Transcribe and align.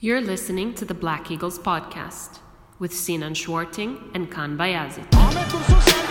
You're 0.00 0.20
listening 0.20 0.74
to 0.74 0.84
the 0.84 0.94
Black 0.94 1.28
Eagles 1.28 1.58
podcast 1.58 2.38
with 2.78 2.94
Sinan 2.94 3.34
Schwarting 3.34 4.12
and 4.14 4.30
Kaan 4.30 4.56
Bayazit. 4.56 6.07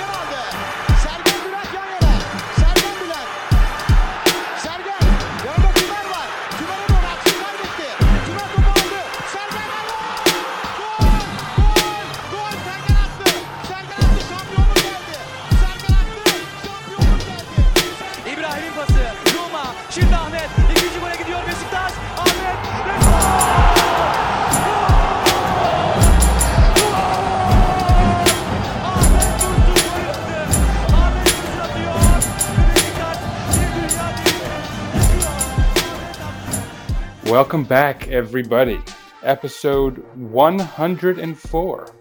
Welcome 37.27 37.65
back, 37.65 38.07
everybody. 38.07 38.79
Episode 39.21 39.97
104 40.15 41.93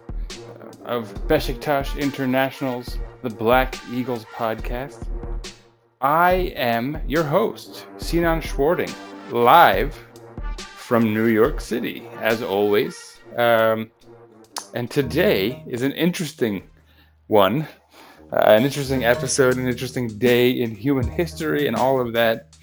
of 0.85 1.13
Besiktas 1.27 1.99
International's 1.99 2.97
The 3.23 3.29
Black 3.29 3.75
Eagles 3.91 4.23
podcast. 4.23 5.05
I 5.99 6.53
am 6.55 7.01
your 7.05 7.25
host, 7.25 7.87
Sinan 7.97 8.39
Schwarting, 8.39 8.89
live 9.29 9.93
from 10.77 11.13
New 11.13 11.25
York 11.25 11.59
City, 11.59 12.07
as 12.21 12.41
always. 12.41 13.19
Um, 13.35 13.91
and 14.73 14.89
today 14.89 15.61
is 15.67 15.81
an 15.81 15.91
interesting 15.91 16.69
one, 17.27 17.67
uh, 18.31 18.43
an 18.45 18.63
interesting 18.63 19.03
episode, 19.03 19.57
an 19.57 19.67
interesting 19.67 20.07
day 20.07 20.51
in 20.51 20.73
human 20.73 21.05
history, 21.05 21.67
and 21.67 21.75
all 21.75 21.99
of 21.99 22.13
that. 22.13 22.56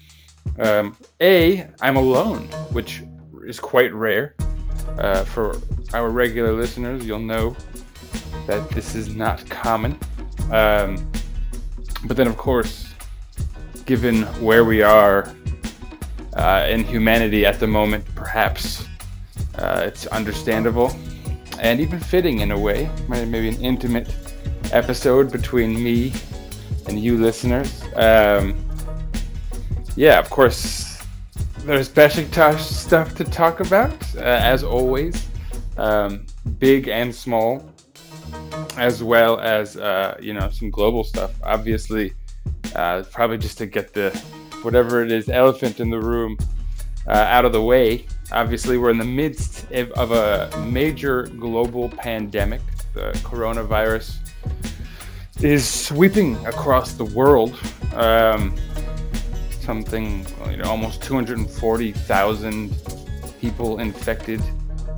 Um, 0.57 0.97
a, 1.21 1.67
I'm 1.81 1.95
alone, 1.95 2.47
which 2.71 3.03
is 3.45 3.59
quite 3.59 3.93
rare. 3.93 4.35
Uh, 4.97 5.23
for 5.25 5.59
our 5.93 6.09
regular 6.09 6.53
listeners, 6.53 7.05
you'll 7.05 7.19
know 7.19 7.55
that 8.47 8.69
this 8.69 8.95
is 8.95 9.15
not 9.15 9.47
common. 9.49 9.99
Um, 10.51 11.11
but 12.05 12.17
then, 12.17 12.27
of 12.27 12.37
course, 12.37 12.93
given 13.85 14.23
where 14.41 14.63
we 14.63 14.81
are 14.81 15.33
uh, 16.35 16.67
in 16.69 16.83
humanity 16.83 17.45
at 17.45 17.59
the 17.59 17.67
moment, 17.67 18.05
perhaps 18.15 18.85
uh, 19.57 19.83
it's 19.85 20.05
understandable 20.07 20.95
and 21.59 21.79
even 21.79 21.99
fitting 21.99 22.39
in 22.39 22.51
a 22.51 22.59
way. 22.59 22.89
Maybe 23.07 23.49
an 23.49 23.61
intimate 23.61 24.13
episode 24.71 25.31
between 25.31 25.81
me 25.81 26.13
and 26.87 26.99
you 26.99 27.17
listeners. 27.17 27.83
Um, 27.95 28.64
yeah, 29.95 30.19
of 30.19 30.29
course, 30.29 31.01
there's 31.59 31.89
Besiktas 31.89 32.59
stuff 32.59 33.15
to 33.15 33.23
talk 33.23 33.59
about, 33.59 33.93
uh, 34.15 34.21
as 34.21 34.63
always, 34.63 35.27
um, 35.77 36.25
big 36.59 36.87
and 36.87 37.13
small, 37.13 37.63
as 38.77 39.01
well 39.01 39.39
as 39.39 39.77
uh, 39.77 40.17
you 40.21 40.33
know 40.33 40.49
some 40.49 40.69
global 40.69 41.03
stuff. 41.03 41.31
Obviously, 41.43 42.13
uh, 42.75 43.03
probably 43.11 43.37
just 43.37 43.57
to 43.57 43.65
get 43.65 43.93
the 43.93 44.11
whatever 44.61 45.03
it 45.03 45.11
is 45.11 45.29
elephant 45.29 45.79
in 45.79 45.89
the 45.89 45.99
room 45.99 46.37
uh, 47.07 47.11
out 47.11 47.45
of 47.45 47.53
the 47.53 47.61
way. 47.61 48.05
Obviously, 48.31 48.77
we're 48.77 48.89
in 48.89 48.97
the 48.97 49.05
midst 49.05 49.71
of, 49.71 50.11
a 50.11 50.65
major 50.67 51.23
global 51.39 51.89
pandemic. 51.89 52.61
The 52.93 53.11
coronavirus 53.23 54.17
is 55.41 55.67
sweeping 55.67 56.43
across 56.45 56.93
the 56.93 57.05
world. 57.05 57.57
Um, 57.93 58.55
something 59.65 60.25
you 60.51 60.57
know 60.57 60.69
almost 60.69 61.01
240,000 61.01 62.75
people 63.41 63.79
infected 63.79 64.41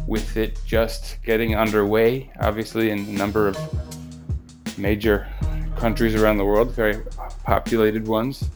with 0.08 0.38
it 0.38 0.60
just 0.66 1.18
getting 1.24 1.56
underway. 1.56 2.30
Obviously 2.42 2.90
in 2.92 3.00
a 3.00 3.12
number 3.24 3.48
of 3.48 3.58
major 4.78 5.28
countries 5.78 6.16
around 6.16 6.38
the 6.38 6.46
world 6.46 6.72
very 6.72 7.02
populated 7.44 8.08
ones 8.08 8.50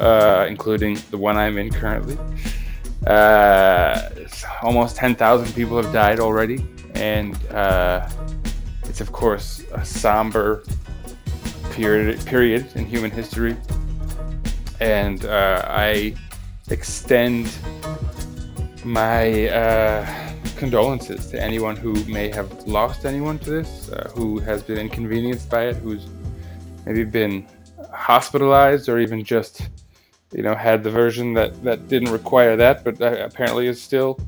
uh, 0.00 0.46
including 0.48 0.98
the 1.10 1.18
one 1.18 1.36
I'm 1.36 1.58
in 1.58 1.70
currently. 1.70 2.18
Uh, 3.06 4.10
almost 4.62 4.96
10,000 4.96 5.54
people 5.54 5.80
have 5.80 5.92
died 5.92 6.20
already 6.20 6.66
and 6.94 7.36
uh, 7.48 8.08
it's 8.84 9.00
of 9.00 9.12
course 9.12 9.62
a 9.72 9.84
somber 9.84 10.64
period 11.70 12.24
period 12.24 12.66
in 12.74 12.86
human 12.86 13.10
history 13.10 13.56
and 14.80 15.24
uh, 15.24 15.62
I 15.66 16.14
extend 16.70 17.50
my 18.84 19.48
uh, 19.48 20.32
condolences 20.56 21.28
to 21.28 21.42
anyone 21.42 21.76
who 21.76 21.92
may 22.04 22.28
have 22.28 22.50
lost 22.66 23.04
anyone 23.04 23.38
to 23.40 23.50
this, 23.50 23.90
uh, 23.90 24.10
who 24.14 24.38
has 24.40 24.62
been 24.62 24.78
inconvenienced 24.78 25.50
by 25.50 25.66
it, 25.66 25.76
who's 25.76 26.06
maybe 26.84 27.04
been 27.04 27.46
hospitalized 27.92 28.88
or 28.88 28.98
even 28.98 29.24
just, 29.24 29.68
you 30.32 30.42
know, 30.42 30.54
had 30.54 30.82
the 30.82 30.90
version 30.90 31.32
that 31.34 31.62
that 31.62 31.88
didn't 31.88 32.10
require 32.10 32.56
that, 32.56 32.84
but 32.84 33.00
uh, 33.00 33.24
apparently 33.24 33.66
is 33.66 33.80
still, 33.80 34.18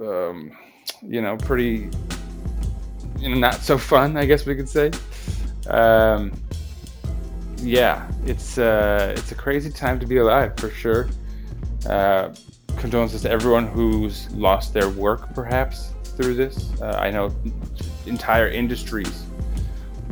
um, 0.00 0.56
you 1.02 1.20
know, 1.20 1.36
pretty, 1.36 1.88
you 3.18 3.28
know, 3.28 3.36
not 3.36 3.54
so 3.54 3.78
fun, 3.78 4.16
I 4.16 4.24
guess 4.24 4.46
we 4.46 4.54
could 4.54 4.68
say. 4.68 4.90
Um, 5.68 6.32
yeah, 7.58 8.10
it's 8.24 8.58
uh, 8.58 9.14
it's 9.16 9.32
a 9.32 9.34
crazy 9.34 9.70
time 9.70 9.98
to 10.00 10.06
be 10.06 10.18
alive 10.18 10.56
for 10.56 10.70
sure. 10.70 11.08
Uh, 11.88 12.34
condolences 12.76 13.22
to 13.22 13.30
everyone 13.30 13.66
who's 13.66 14.30
lost 14.32 14.74
their 14.74 14.88
work, 14.88 15.34
perhaps 15.34 15.92
through 16.04 16.34
this. 16.34 16.70
Uh, 16.80 16.98
I 16.98 17.10
know 17.10 17.34
entire 18.06 18.48
industries 18.48 19.24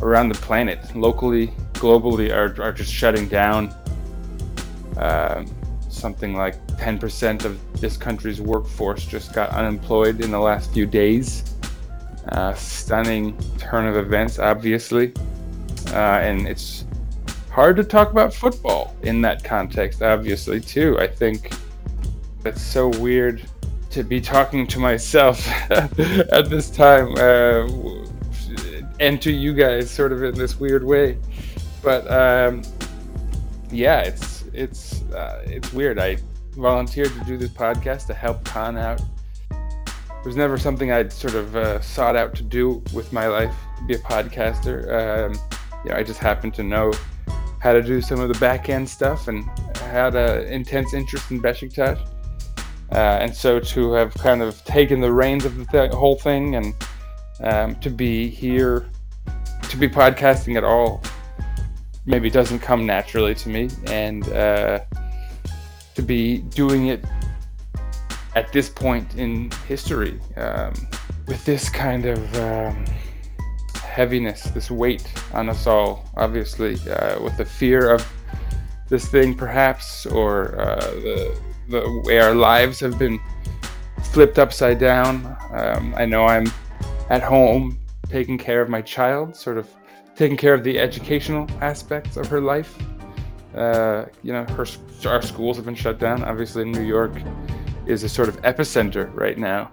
around 0.00 0.28
the 0.28 0.36
planet, 0.36 0.94
locally, 0.96 1.48
globally, 1.74 2.34
are 2.34 2.60
are 2.62 2.72
just 2.72 2.92
shutting 2.92 3.28
down. 3.28 3.74
Um 4.96 5.46
something 5.94 6.34
like 6.34 6.66
10% 6.76 7.44
of 7.44 7.58
this 7.80 7.96
country's 7.96 8.40
workforce 8.40 9.06
just 9.06 9.32
got 9.32 9.48
unemployed 9.50 10.20
in 10.20 10.30
the 10.30 10.38
last 10.38 10.72
few 10.72 10.86
days. 10.86 11.54
Uh, 12.28 12.52
stunning 12.54 13.38
turn 13.58 13.86
of 13.86 13.96
events, 13.96 14.38
obviously, 14.38 15.12
uh, 15.92 16.18
and 16.28 16.48
it's 16.48 16.83
hard 17.54 17.76
to 17.76 17.84
talk 17.84 18.10
about 18.10 18.34
football 18.34 18.96
in 19.02 19.20
that 19.22 19.44
context, 19.44 20.02
obviously, 20.02 20.60
too. 20.60 20.98
I 20.98 21.06
think 21.06 21.52
it's 22.44 22.60
so 22.60 22.88
weird 22.98 23.42
to 23.90 24.02
be 24.02 24.20
talking 24.20 24.66
to 24.66 24.80
myself 24.80 25.46
at 25.70 26.50
this 26.50 26.68
time 26.68 27.14
uh, 27.16 27.68
and 28.98 29.22
to 29.22 29.30
you 29.30 29.54
guys 29.54 29.88
sort 29.88 30.10
of 30.10 30.24
in 30.24 30.34
this 30.34 30.58
weird 30.58 30.82
way. 30.82 31.16
But 31.80 32.10
um, 32.10 32.62
yeah, 33.70 34.00
it's 34.00 34.46
it's 34.52 35.02
uh, 35.12 35.44
it's 35.46 35.72
weird. 35.72 36.00
I 36.00 36.16
volunteered 36.56 37.12
to 37.12 37.20
do 37.20 37.36
this 37.36 37.50
podcast 37.50 38.08
to 38.08 38.14
help 38.14 38.42
Kaan 38.42 38.76
out. 38.76 39.00
It 39.50 40.26
was 40.26 40.34
never 40.34 40.58
something 40.58 40.90
I'd 40.90 41.12
sort 41.12 41.36
of 41.36 41.54
uh, 41.54 41.80
sought 41.80 42.16
out 42.16 42.34
to 42.34 42.42
do 42.42 42.82
with 42.92 43.12
my 43.12 43.28
life, 43.28 43.54
be 43.86 43.94
a 43.94 43.98
podcaster. 43.98 44.90
Um, 44.90 45.34
you 45.84 45.90
know, 45.90 45.96
I 45.96 46.02
just 46.02 46.18
happened 46.18 46.54
to 46.54 46.64
know 46.64 46.92
how 47.64 47.72
to 47.72 47.80
do 47.80 48.02
some 48.02 48.20
of 48.20 48.28
the 48.28 48.38
back 48.38 48.68
end 48.68 48.86
stuff 48.86 49.26
and 49.26 49.42
had 49.78 50.14
an 50.14 50.46
intense 50.48 50.92
interest 50.92 51.30
in 51.30 51.40
Besiktas. 51.40 51.98
Uh, 52.92 53.22
and 53.22 53.34
so 53.34 53.58
to 53.58 53.92
have 53.92 54.12
kind 54.12 54.42
of 54.42 54.62
taken 54.66 55.00
the 55.00 55.10
reins 55.10 55.46
of 55.46 55.56
the 55.56 55.64
th- 55.64 55.90
whole 55.90 56.16
thing 56.16 56.56
and 56.56 56.74
um, 57.40 57.74
to 57.76 57.88
be 57.88 58.28
here, 58.28 58.86
to 59.62 59.78
be 59.78 59.88
podcasting 59.88 60.58
at 60.58 60.62
all, 60.62 61.02
maybe 62.04 62.28
doesn't 62.28 62.58
come 62.58 62.84
naturally 62.84 63.34
to 63.34 63.48
me. 63.48 63.70
And 63.86 64.28
uh, 64.28 64.80
to 65.94 66.02
be 66.02 66.42
doing 66.42 66.88
it 66.88 67.02
at 68.34 68.52
this 68.52 68.68
point 68.68 69.16
in 69.16 69.50
history 69.66 70.20
um, 70.36 70.74
with 71.26 71.42
this 71.46 71.70
kind 71.70 72.04
of 72.04 72.36
um, 72.36 72.84
heaviness, 73.94 74.42
this 74.50 74.72
weight 74.72 75.06
on 75.32 75.48
us 75.48 75.68
all, 75.68 76.04
obviously, 76.16 76.74
uh, 76.90 77.22
with 77.22 77.36
the 77.36 77.44
fear 77.44 77.90
of 77.90 78.04
this 78.88 79.06
thing, 79.06 79.36
perhaps, 79.36 80.04
or 80.06 80.60
uh, 80.60 80.80
the, 81.06 81.40
the 81.68 82.02
way 82.04 82.18
our 82.18 82.34
lives 82.34 82.80
have 82.80 82.98
been 82.98 83.20
flipped 84.12 84.40
upside 84.40 84.80
down. 84.80 85.36
Um, 85.52 85.94
I 85.96 86.06
know 86.06 86.26
I'm 86.26 86.46
at 87.08 87.22
home 87.22 87.78
taking 88.08 88.36
care 88.36 88.60
of 88.60 88.68
my 88.68 88.82
child, 88.82 89.36
sort 89.36 89.58
of 89.58 89.68
taking 90.16 90.36
care 90.36 90.54
of 90.54 90.64
the 90.64 90.76
educational 90.78 91.46
aspects 91.60 92.16
of 92.16 92.26
her 92.26 92.40
life. 92.40 92.76
Uh, 93.54 94.06
you 94.24 94.32
know, 94.32 94.44
her 94.56 94.66
our 95.06 95.22
schools 95.22 95.56
have 95.56 95.66
been 95.66 95.76
shut 95.76 96.00
down, 96.00 96.24
obviously 96.24 96.64
New 96.64 96.82
York. 96.82 97.12
is 97.86 98.02
a 98.02 98.08
sort 98.08 98.28
of 98.28 98.40
epicenter 98.42 99.08
right 99.14 99.38
now 99.38 99.70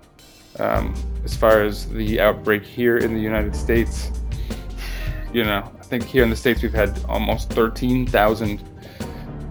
um, 0.59 0.93
as 1.23 1.35
far 1.35 1.61
as 1.63 1.87
the 1.89 2.19
outbreak 2.19 2.63
here 2.63 2.97
in 2.97 3.13
the 3.13 3.19
United 3.19 3.55
States. 3.55 4.11
You 5.33 5.43
know, 5.43 5.71
I 5.79 5.83
think 5.83 6.03
here 6.03 6.23
in 6.23 6.29
the 6.29 6.35
States 6.35 6.61
we've 6.61 6.73
had 6.73 6.99
almost 7.07 7.49
13,000 7.51 8.61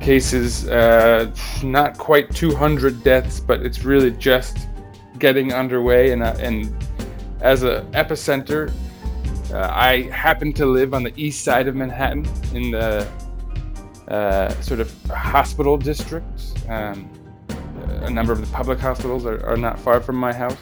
cases, 0.01 0.69
uh, 0.69 1.31
not 1.63 1.97
quite 1.99 2.35
200 2.35 3.03
deaths, 3.03 3.41
but 3.41 3.63
it's 3.63 3.85
really 3.85 4.11
just 4.11 4.69
getting 5.19 5.53
underway. 5.53 6.13
And, 6.13 6.23
uh, 6.23 6.35
and 6.39 6.75
as 7.41 7.63
a 7.63 7.83
epicenter, 7.93 8.73
uh, 9.53 9.69
I 9.73 10.03
happen 10.11 10.53
to 10.55 10.67
live 10.67 10.95
on 10.95 11.03
the 11.03 11.13
east 11.17 11.45
side 11.45 11.69
of 11.69 11.75
Manhattan 11.75 12.27
in 12.55 12.71
the 12.71 13.07
uh, 14.09 14.49
sort 14.61 14.81
of 14.81 14.93
hospital 15.05 15.77
district. 15.77 16.53
Um, 16.69 17.11
a 18.03 18.11
number 18.11 18.33
of 18.33 18.41
the 18.41 18.47
public 18.53 18.79
hospitals 18.79 19.27
are, 19.27 19.45
are 19.47 19.57
not 19.57 19.79
far 19.79 20.01
from 20.01 20.17
my 20.17 20.33
house. 20.33 20.57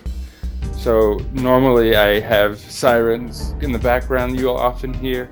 So 0.78 1.18
normally 1.32 1.96
I 1.96 2.20
have 2.20 2.60
sirens 2.60 3.50
in 3.60 3.72
the 3.72 3.80
background 3.80 4.38
you'll 4.38 4.54
often 4.54 4.94
hear 4.94 5.28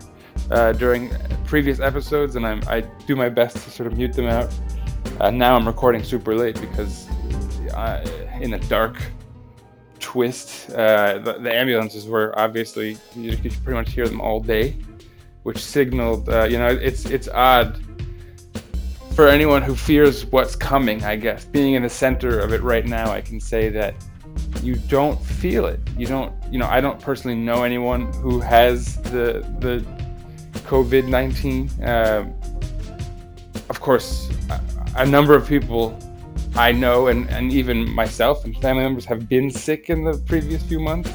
uh, 0.50 0.72
during 0.72 1.12
previous 1.44 1.78
episodes, 1.78 2.34
and 2.34 2.44
I'm, 2.44 2.62
I 2.66 2.80
do 2.80 3.14
my 3.14 3.28
best 3.28 3.56
to 3.58 3.70
sort 3.70 3.86
of 3.86 3.96
mute 3.96 4.12
them 4.12 4.26
out. 4.26 4.52
Uh, 5.20 5.30
now 5.30 5.54
I'm 5.54 5.64
recording 5.64 6.02
super 6.02 6.34
late 6.34 6.60
because 6.60 7.06
I, 7.74 8.02
in 8.40 8.54
a 8.54 8.58
dark 8.58 9.00
twist, 10.00 10.70
uh, 10.70 11.18
the, 11.18 11.34
the, 11.34 11.54
ambulances 11.54 12.08
were 12.08 12.36
obviously 12.36 12.98
you, 13.14 13.30
you 13.30 13.36
could 13.36 13.52
pretty 13.62 13.78
much 13.78 13.92
hear 13.92 14.08
them 14.08 14.20
all 14.20 14.40
day, 14.40 14.76
which 15.44 15.58
signaled 15.58 16.28
uh, 16.28 16.42
you 16.42 16.58
know 16.58 16.68
it's 16.68 17.06
it's 17.06 17.28
odd 17.28 17.80
for 19.14 19.28
anyone 19.28 19.62
who 19.62 19.76
fears 19.76 20.26
what's 20.26 20.56
coming. 20.56 21.04
I 21.04 21.14
guess 21.14 21.44
being 21.44 21.74
in 21.74 21.82
the 21.84 21.88
center 21.88 22.40
of 22.40 22.52
it 22.52 22.62
right 22.62 22.84
now, 22.84 23.12
I 23.12 23.20
can 23.20 23.40
say 23.40 23.68
that 23.68 23.94
you 24.66 24.74
don't 24.74 25.22
feel 25.24 25.66
it. 25.66 25.78
You 25.96 26.06
don't, 26.06 26.32
you 26.50 26.58
know, 26.58 26.66
I 26.66 26.80
don't 26.80 27.00
personally 27.00 27.36
know 27.36 27.62
anyone 27.62 28.12
who 28.14 28.40
has 28.40 28.96
the 29.02 29.46
the 29.60 29.84
COVID 30.70 31.06
nineteen. 31.08 31.70
Um, 31.82 32.34
of 33.70 33.80
course, 33.80 34.28
a, 34.50 34.60
a, 34.96 35.06
number 35.06 35.34
of 35.34 35.48
people 35.48 35.98
I 36.54 36.72
know, 36.72 37.08
and, 37.08 37.28
and 37.30 37.52
even 37.52 37.88
myself 37.90 38.44
and 38.44 38.56
family 38.58 38.82
members 38.82 39.04
have 39.06 39.28
been 39.28 39.50
sick 39.50 39.90
in 39.90 40.04
the 40.04 40.18
previous 40.18 40.62
few 40.62 40.80
months. 40.80 41.12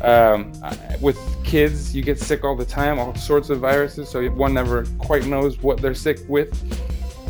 Um, 0.00 0.52
with 1.00 1.18
kids, 1.44 1.94
you 1.94 2.02
get 2.02 2.18
sick 2.18 2.42
all 2.44 2.56
the 2.56 2.64
time, 2.64 2.98
all 2.98 3.14
sorts 3.14 3.50
of 3.50 3.60
viruses, 3.60 4.08
so 4.08 4.24
one 4.30 4.54
never 4.54 4.84
quite 4.98 5.26
knows 5.26 5.58
what 5.62 5.80
they're 5.80 5.94
sick 5.94 6.18
with. 6.28 6.50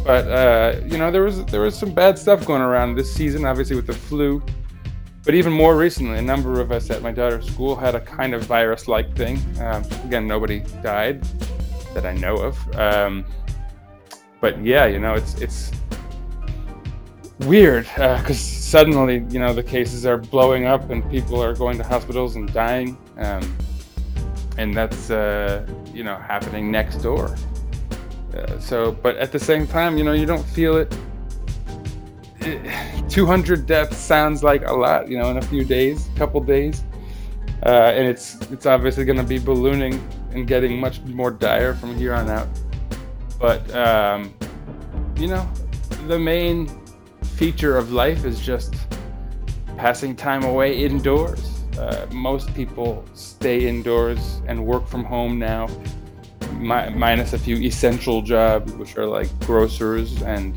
But 0.04 0.26
uh, 0.28 0.81
you 0.87 0.96
know, 0.96 1.10
there 1.10 1.22
was 1.22 1.44
there 1.46 1.60
was 1.60 1.78
some 1.78 1.93
bad 1.93 2.19
stuff 2.19 2.46
going 2.46 2.62
around 2.62 2.94
this 2.94 3.12
season, 3.12 3.44
obviously 3.44 3.76
with 3.76 3.87
the 3.87 3.93
flu. 3.93 4.43
But 5.25 5.35
even 5.35 5.53
more 5.53 5.77
recently, 5.77 6.19
a 6.19 6.23
number 6.23 6.61
of 6.61 6.73
us 6.73 6.91
at 6.91 7.01
my 7.01 7.13
daughter's 7.13 7.47
school 7.47 7.77
had 7.77 7.95
a 7.95 8.01
kind 8.01 8.35
of 8.35 8.45
virus 8.45 8.89
like 8.89 9.15
thing. 9.17 9.41
Um, 9.61 9.85
again, 10.05 10.27
nobody 10.27 10.61
died 10.83 11.23
that 11.95 12.05
I 12.05 12.15
know 12.15 12.37
of. 12.37 12.77
Um, 12.77 13.25
but 14.41 14.61
yeah, 14.65 14.87
you 14.87 14.99
know, 14.99 15.15
it's 15.15 15.41
it's 15.41 15.71
weird 17.41 17.85
because 17.85 18.31
uh, 18.31 18.35
suddenly, 18.35 19.25
you 19.31 19.39
know, 19.39 19.53
the 19.53 19.63
cases 19.63 20.05
are 20.07 20.19
blowing 20.19 20.67
up 20.67 20.91
and 20.91 21.09
people 21.09 21.41
are 21.41 21.55
going 21.55 21.79
to 21.79 21.85
hospitals 21.85 22.35
and 22.35 22.53
dying, 22.53 22.99
um, 23.19 23.57
and 24.59 24.75
that's 24.77 25.11
uh, 25.11 25.65
you 25.95 26.03
know 26.03 26.17
happening 26.17 26.73
next 26.73 26.97
door. 26.97 27.37
Uh, 28.37 28.59
so, 28.59 28.91
but 28.91 29.17
at 29.19 29.31
the 29.31 29.39
same 29.39 29.69
time, 29.69 29.97
you 29.97 30.03
know, 30.03 30.13
you 30.13 30.27
don't 30.27 30.45
feel 30.45 30.77
it 30.77 30.93
200 33.09 33.67
deaths 33.67 33.97
sounds 33.97 34.43
like 34.43 34.67
a 34.67 34.73
lot, 34.73 35.09
you 35.09 35.19
know, 35.19 35.31
in 35.31 35.37
a 35.39 35.43
few 35.43 35.65
days, 35.65 36.09
couple 36.17 36.41
days, 36.41 36.83
uh, 37.65 37.93
and 37.94 38.06
it's 38.06 38.41
it's 38.50 38.67
obviously 38.67 39.05
going 39.05 39.19
to 39.19 39.25
be 39.25 39.39
ballooning 39.39 40.03
and 40.33 40.47
getting 40.47 40.81
much 40.81 41.00
more 41.03 41.31
dire 41.31 41.75
from 41.75 41.94
here 41.97 42.15
on 42.15 42.29
out. 42.29 42.49
But 43.39 43.73
um, 43.75 44.35
you 45.17 45.29
know, 45.29 45.49
the 46.09 46.19
main 46.19 46.69
feature 47.37 47.77
of 47.77 47.93
life 47.93 48.25
is 48.25 48.41
just 48.41 48.75
passing 49.77 50.17
time 50.17 50.45
away 50.45 50.85
indoors. 50.85 51.65
Uh, 51.79 52.06
most 52.12 52.53
people 52.55 53.05
stay 53.15 53.67
indoors 53.69 54.43
and 54.47 54.65
work 54.65 54.87
from 54.87 55.05
home 55.05 55.38
now, 55.38 55.69
mi- 56.53 56.91
minus 56.91 57.33
a 57.33 57.38
few 57.38 57.56
essential 57.56 58.21
jobs, 58.23 58.73
which 58.75 58.97
are 58.99 59.06
like 59.06 59.29
grocers 59.41 60.23
and 60.23 60.55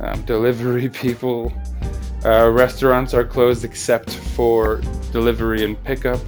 um, 0.00 0.22
delivery 0.22 0.88
people. 0.88 1.52
Uh, 2.24 2.50
restaurants 2.50 3.14
are 3.14 3.24
closed 3.24 3.64
except 3.64 4.10
for 4.10 4.80
delivery 5.12 5.64
and 5.64 5.82
pickup. 5.84 6.20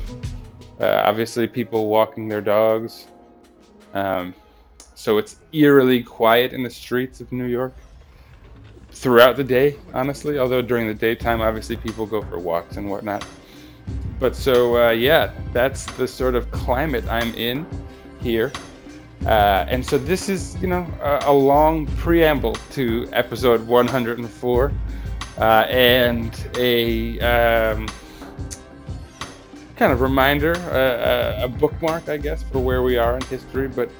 Uh, 0.80 1.02
obviously, 1.04 1.46
people 1.46 1.88
walking 1.88 2.28
their 2.28 2.40
dogs. 2.40 3.08
Um, 3.92 4.34
so 4.94 5.18
it's 5.18 5.36
eerily 5.52 6.02
quiet 6.02 6.52
in 6.52 6.62
the 6.62 6.70
streets 6.70 7.20
of 7.20 7.32
New 7.32 7.46
York 7.46 7.74
throughout 8.90 9.36
the 9.36 9.44
day, 9.44 9.76
honestly. 9.94 10.38
Although 10.38 10.62
during 10.62 10.86
the 10.86 10.94
daytime, 10.94 11.40
obviously, 11.40 11.76
people 11.76 12.06
go 12.06 12.22
for 12.22 12.38
walks 12.38 12.76
and 12.76 12.88
whatnot. 12.88 13.24
But 14.18 14.36
so, 14.36 14.76
uh, 14.76 14.90
yeah, 14.90 15.32
that's 15.52 15.86
the 15.96 16.06
sort 16.06 16.34
of 16.34 16.50
climate 16.50 17.04
I'm 17.08 17.34
in 17.34 17.66
here. 18.20 18.52
Uh, 19.26 19.66
and 19.68 19.84
so 19.84 19.98
this 19.98 20.28
is, 20.28 20.56
you 20.62 20.66
know, 20.66 20.86
a, 21.02 21.24
a, 21.26 21.32
long 21.32 21.86
preamble 21.98 22.54
to 22.70 23.06
episode 23.12 23.66
104 23.66 24.72
uh, 25.36 25.42
and 25.42 26.48
a 26.56 27.20
um, 27.20 27.86
kind 29.76 29.92
of 29.92 30.00
reminder, 30.00 30.56
uh, 30.56 31.44
a 31.44 31.48
bookmark, 31.48 32.08
I 32.08 32.16
guess, 32.16 32.42
for 32.44 32.60
where 32.60 32.82
we 32.82 32.96
are 32.96 33.16
in 33.16 33.22
history, 33.22 33.68
but 33.68 33.90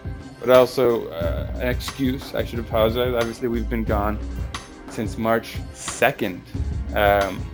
but 0.41 0.49
also 0.49 1.09
uh, 1.09 1.51
an 1.57 1.69
excuse. 1.69 2.35
I 2.35 2.45
should 2.45 2.59
apologize. 2.59 3.15
Obviously, 3.15 3.49
we've 3.49 3.69
been 3.69 3.85
gone 3.85 4.19
since 4.89 5.19
March 5.19 5.57
2nd. 5.75 6.41
Um, 6.97 7.45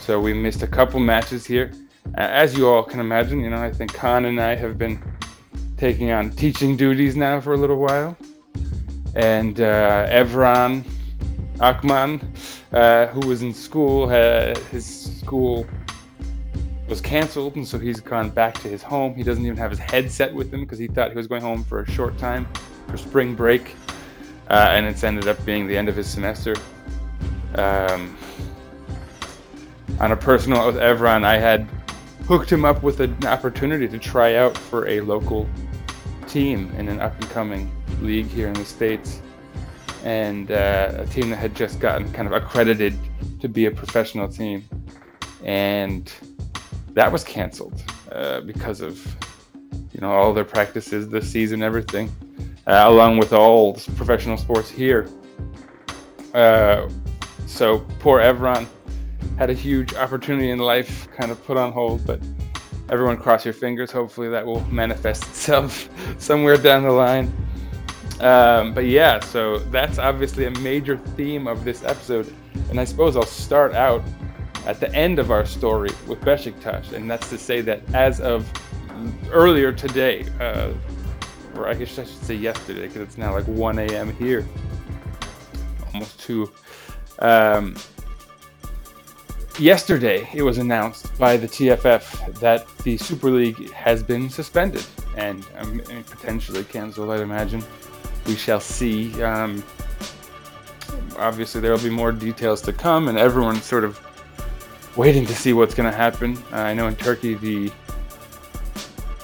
so 0.00 0.20
we 0.20 0.32
missed 0.32 0.62
a 0.62 0.66
couple 0.66 1.00
matches 1.00 1.44
here. 1.44 1.72
As 2.14 2.56
you 2.56 2.68
all 2.68 2.82
can 2.82 3.00
imagine, 3.00 3.40
you 3.40 3.50
know, 3.50 3.60
I 3.60 3.72
think 3.72 3.92
Kaan 3.92 4.26
and 4.26 4.40
I 4.40 4.54
have 4.54 4.78
been 4.78 5.02
taking 5.76 6.10
on 6.10 6.30
teaching 6.30 6.76
duties 6.76 7.16
now 7.16 7.40
for 7.40 7.54
a 7.54 7.56
little 7.56 7.78
while. 7.78 8.16
And 9.14 9.60
uh, 9.60 10.08
Evran 10.08 10.84
Akman, 11.60 12.20
uh, 12.72 13.06
who 13.08 13.26
was 13.28 13.42
in 13.42 13.54
school, 13.54 14.08
his 14.08 15.20
school 15.20 15.66
was 16.88 17.00
canceled, 17.00 17.56
and 17.56 17.66
so 17.66 17.78
he's 17.78 18.00
gone 18.00 18.30
back 18.30 18.54
to 18.60 18.68
his 18.68 18.82
home. 18.82 19.14
He 19.14 19.22
doesn't 19.22 19.44
even 19.44 19.56
have 19.56 19.70
his 19.70 19.78
headset 19.78 20.34
with 20.34 20.52
him 20.52 20.60
because 20.60 20.78
he 20.78 20.86
thought 20.86 21.10
he 21.10 21.16
was 21.16 21.26
going 21.26 21.42
home 21.42 21.64
for 21.64 21.80
a 21.80 21.90
short 21.90 22.18
time 22.18 22.46
for 22.88 22.96
spring 22.96 23.34
break, 23.34 23.76
uh, 24.48 24.68
and 24.70 24.84
it's 24.86 25.02
ended 25.04 25.28
up 25.28 25.42
being 25.46 25.66
the 25.66 25.76
end 25.76 25.88
of 25.88 25.96
his 25.96 26.08
semester. 26.08 26.54
Um, 27.54 28.16
on 30.00 30.12
a 30.12 30.16
personal 30.16 30.58
note 30.58 30.74
with 30.74 30.82
Evran, 30.82 31.24
I 31.24 31.38
had 31.38 31.68
hooked 32.26 32.50
him 32.50 32.64
up 32.64 32.82
with 32.82 33.00
an 33.00 33.26
opportunity 33.26 33.86
to 33.86 33.98
try 33.98 34.36
out 34.36 34.56
for 34.56 34.88
a 34.88 35.00
local 35.00 35.48
team 36.26 36.72
in 36.78 36.88
an 36.88 37.00
up 37.00 37.14
and 37.20 37.30
coming 37.30 37.70
league 38.00 38.26
here 38.26 38.48
in 38.48 38.54
the 38.54 38.64
States. 38.64 39.20
And 40.04 40.50
uh, 40.50 40.92
a 40.98 41.06
team 41.06 41.30
that 41.30 41.36
had 41.36 41.54
just 41.54 41.80
gotten 41.80 42.10
kind 42.12 42.26
of 42.26 42.32
accredited 42.32 42.98
to 43.40 43.48
be 43.48 43.66
a 43.66 43.70
professional 43.70 44.28
team. 44.28 44.64
And 45.42 46.12
that 46.92 47.10
was 47.10 47.24
canceled 47.24 47.82
uh, 48.12 48.40
because 48.40 48.80
of 48.80 49.04
you 49.92 50.00
know 50.00 50.10
all 50.10 50.32
their 50.32 50.44
practices 50.44 51.08
this 51.08 51.30
season, 51.30 51.62
everything, 51.62 52.10
uh, 52.66 52.84
along 52.86 53.18
with 53.18 53.32
all 53.32 53.74
professional 53.96 54.36
sports 54.36 54.70
here. 54.70 55.08
Uh, 56.32 56.88
so 57.46 57.80
poor 58.00 58.20
Evran 58.20 58.66
had 59.38 59.50
a 59.50 59.54
huge 59.54 59.94
opportunity 59.94 60.50
in 60.50 60.58
life 60.58 61.08
kind 61.16 61.30
of 61.30 61.44
put 61.44 61.56
on 61.56 61.72
hold, 61.72 62.06
but 62.06 62.20
everyone 62.88 63.16
cross 63.16 63.44
your 63.44 63.54
fingers. 63.54 63.90
Hopefully 63.90 64.28
that 64.28 64.44
will 64.44 64.64
manifest 64.66 65.24
itself 65.24 65.88
somewhere 66.18 66.56
down 66.56 66.82
the 66.84 66.92
line. 66.92 67.32
Um, 68.20 68.72
but 68.74 68.86
yeah, 68.86 69.20
so 69.20 69.58
that's 69.58 69.98
obviously 69.98 70.44
a 70.44 70.50
major 70.60 70.96
theme 70.96 71.46
of 71.46 71.64
this 71.64 71.82
episode. 71.82 72.32
And 72.70 72.78
I 72.78 72.84
suppose 72.84 73.16
I'll 73.16 73.26
start 73.26 73.74
out 73.74 74.02
at 74.66 74.80
the 74.80 74.92
end 74.94 75.18
of 75.18 75.30
our 75.30 75.44
story 75.44 75.90
with 76.06 76.20
Besiktas, 76.20 76.92
and 76.92 77.10
that's 77.10 77.28
to 77.30 77.38
say 77.38 77.60
that 77.62 77.82
as 77.92 78.20
of 78.20 78.50
earlier 79.30 79.72
today, 79.72 80.26
uh, 80.40 80.72
or 81.56 81.68
I 81.68 81.74
guess 81.74 81.98
I 81.98 82.04
should 82.04 82.22
say 82.22 82.34
yesterday, 82.34 82.86
because 82.86 83.02
it's 83.02 83.18
now 83.18 83.32
like 83.32 83.46
1 83.46 83.78
a.m. 83.80 84.14
here, 84.16 84.46
almost 85.92 86.20
2. 86.20 86.50
Um, 87.18 87.76
yesterday 89.58 90.28
it 90.34 90.42
was 90.42 90.58
announced 90.58 91.16
by 91.18 91.36
the 91.36 91.46
TFF 91.46 92.38
that 92.40 92.66
the 92.78 92.96
Super 92.96 93.30
League 93.30 93.70
has 93.72 94.02
been 94.02 94.28
suspended 94.28 94.84
and 95.16 95.46
um, 95.58 95.80
potentially 95.80 96.64
canceled, 96.64 97.10
I'd 97.10 97.20
imagine. 97.20 97.62
We 98.26 98.36
shall 98.36 98.60
see. 98.60 99.22
Um, 99.22 99.62
obviously, 101.18 101.60
there 101.60 101.72
will 101.72 101.82
be 101.82 101.90
more 101.90 102.12
details 102.12 102.62
to 102.62 102.72
come, 102.72 103.08
and 103.08 103.18
everyone's 103.18 103.64
sort 103.64 103.84
of 103.84 104.00
waiting 104.96 105.26
to 105.26 105.34
see 105.34 105.52
what's 105.52 105.74
going 105.74 105.90
to 105.90 105.96
happen. 105.96 106.36
Uh, 106.52 106.56
I 106.56 106.74
know 106.74 106.88
in 106.88 106.96
Turkey 106.96 107.34
the 107.34 107.70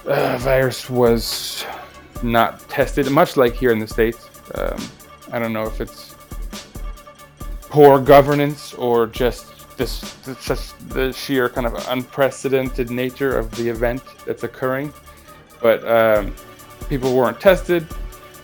uh, 0.05 0.37
virus 0.37 0.89
was 0.89 1.65
not 2.23 2.59
tested, 2.69 3.09
much 3.09 3.37
like 3.37 3.55
here 3.55 3.71
in 3.71 3.79
the 3.79 3.87
States. 3.87 4.29
Um, 4.55 4.77
I 5.31 5.39
don't 5.39 5.53
know 5.53 5.65
if 5.65 5.81
it's 5.81 6.15
poor 7.61 7.99
governance 7.99 8.73
or 8.73 9.07
just 9.07 9.60
this, 9.77 10.15
such 10.39 10.73
the 10.89 11.11
sheer 11.11 11.49
kind 11.49 11.67
of 11.67 11.73
unprecedented 11.89 12.89
nature 12.89 13.37
of 13.37 13.51
the 13.55 13.69
event 13.69 14.03
that's 14.25 14.43
occurring. 14.43 14.93
But 15.61 15.87
um, 15.87 16.35
people 16.89 17.15
weren't 17.15 17.39
tested, 17.39 17.87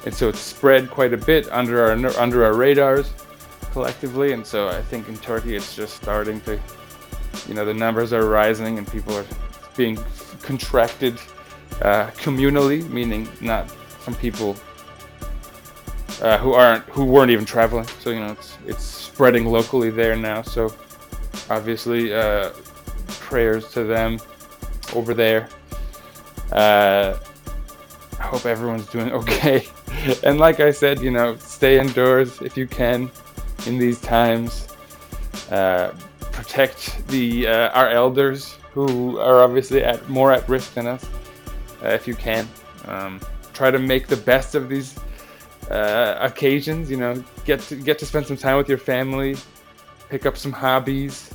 and 0.06 0.14
so 0.14 0.30
it 0.30 0.36
spread 0.36 0.90
quite 0.90 1.14
a 1.14 1.18
bit 1.18 1.52
under 1.52 1.84
our 1.84 2.20
under 2.20 2.46
our 2.46 2.54
radars 2.54 3.12
collectively. 3.72 4.34
And 4.34 4.46
so 4.46 4.70
I 4.70 4.82
think 4.82 5.08
in 5.08 5.18
Turkey 5.18 5.56
it's 5.56 5.76
just 5.76 5.96
starting 5.96 6.42
to, 6.42 6.60
you 7.48 7.54
know, 7.54 7.66
the 7.66 7.74
numbers 7.74 8.14
are 8.14 8.28
rising 8.28 8.78
and 8.78 8.88
people 8.92 9.16
are 9.16 9.26
being 9.76 9.98
contracted 10.42 11.16
uh, 11.82 12.08
communally, 12.12 12.88
meaning 12.90 13.28
not 13.42 13.70
from 13.70 14.16
people 14.16 14.56
uh, 16.22 16.38
who 16.38 16.54
aren't 16.54 16.84
who 16.86 17.06
weren't 17.06 17.32
even 17.32 17.46
traveling. 17.46 17.86
So 18.00 18.10
you 18.10 18.20
know 18.20 18.32
it's 18.32 18.58
it's 18.66 18.84
spreading 18.84 19.46
locally 19.46 19.90
there 19.90 20.16
now. 20.16 20.42
So 20.42 20.74
obviously 21.50 22.14
uh, 22.14 22.52
prayers 23.08 23.72
to 23.72 23.84
them 23.84 24.20
over 24.94 25.14
there. 25.14 25.50
Uh, 26.52 27.18
I 28.20 28.24
hope 28.24 28.46
everyone's 28.46 28.88
doing 28.88 29.12
okay. 29.22 29.68
and 30.24 30.40
like 30.40 30.60
I 30.60 30.72
said, 30.72 31.02
you 31.02 31.12
know, 31.12 31.36
stay 31.38 31.80
indoors 31.80 32.42
if 32.42 32.58
you 32.58 32.68
can 32.68 33.12
in 33.66 33.78
these 33.78 34.00
times. 34.02 34.68
Uh, 35.52 35.94
protect 36.32 37.08
the 37.08 37.48
uh, 37.48 37.70
our 37.70 37.90
elders 37.90 38.58
who 38.74 39.18
are 39.18 39.42
obviously 39.42 39.84
at 39.84 40.08
more 40.08 40.32
at 40.32 40.48
risk 40.48 40.74
than 40.76 40.86
us, 40.88 41.04
uh, 41.84 41.88
if 41.90 42.08
you 42.08 42.16
can. 42.16 42.48
Um, 42.86 43.20
try 43.54 43.72
to 43.72 43.80
make 43.80 44.08
the 44.08 44.18
best 44.18 44.54
of 44.54 44.70
these 44.70 44.98
uh, 45.72 46.18
occasions. 46.20 46.92
You 46.92 46.98
know, 46.98 47.24
get 47.46 47.60
to, 47.62 47.76
get 47.76 47.98
to 48.00 48.06
spend 48.06 48.28
some 48.28 48.38
time 48.38 48.58
with 48.58 48.70
your 48.70 48.78
family, 48.78 49.36
pick 50.10 50.26
up 50.26 50.38
some 50.38 50.52
hobbies. 50.52 51.34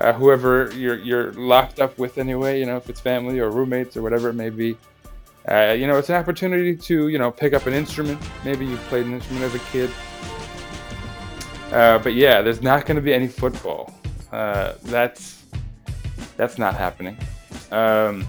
Uh, 0.00 0.14
whoever 0.14 0.72
you're 0.74 0.98
you're 0.98 1.32
locked 1.32 1.78
up 1.78 1.98
with 1.98 2.16
anyway, 2.16 2.58
you 2.58 2.66
know, 2.66 2.76
if 2.76 2.88
it's 2.88 3.00
family 3.00 3.38
or 3.38 3.50
roommates 3.50 3.96
or 3.96 4.02
whatever 4.02 4.30
it 4.30 4.34
may 4.34 4.48
be, 4.48 4.76
uh, 5.50 5.74
you 5.78 5.86
know, 5.86 5.98
it's 5.98 6.08
an 6.08 6.16
opportunity 6.16 6.74
to 6.74 7.08
you 7.08 7.18
know 7.18 7.30
pick 7.30 7.52
up 7.52 7.66
an 7.66 7.74
instrument. 7.74 8.20
Maybe 8.44 8.64
you 8.64 8.76
played 8.88 9.06
an 9.06 9.14
instrument 9.14 9.44
as 9.44 9.54
a 9.54 9.58
kid. 9.70 9.90
Uh, 11.72 11.98
but 11.98 12.14
yeah, 12.14 12.42
there's 12.42 12.62
not 12.62 12.86
going 12.86 12.96
to 12.96 13.02
be 13.02 13.12
any 13.12 13.28
football. 13.28 13.94
Uh, 14.32 14.74
that's 14.84 15.44
that's 16.36 16.58
not 16.58 16.74
happening. 16.74 17.16
Um, 17.70 18.26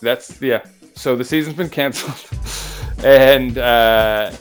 that's 0.00 0.40
yeah. 0.40 0.64
So 0.94 1.16
the 1.16 1.24
season's 1.24 1.56
been 1.56 1.68
canceled, 1.68 2.24
and 3.04 3.58
uh, 3.58 4.32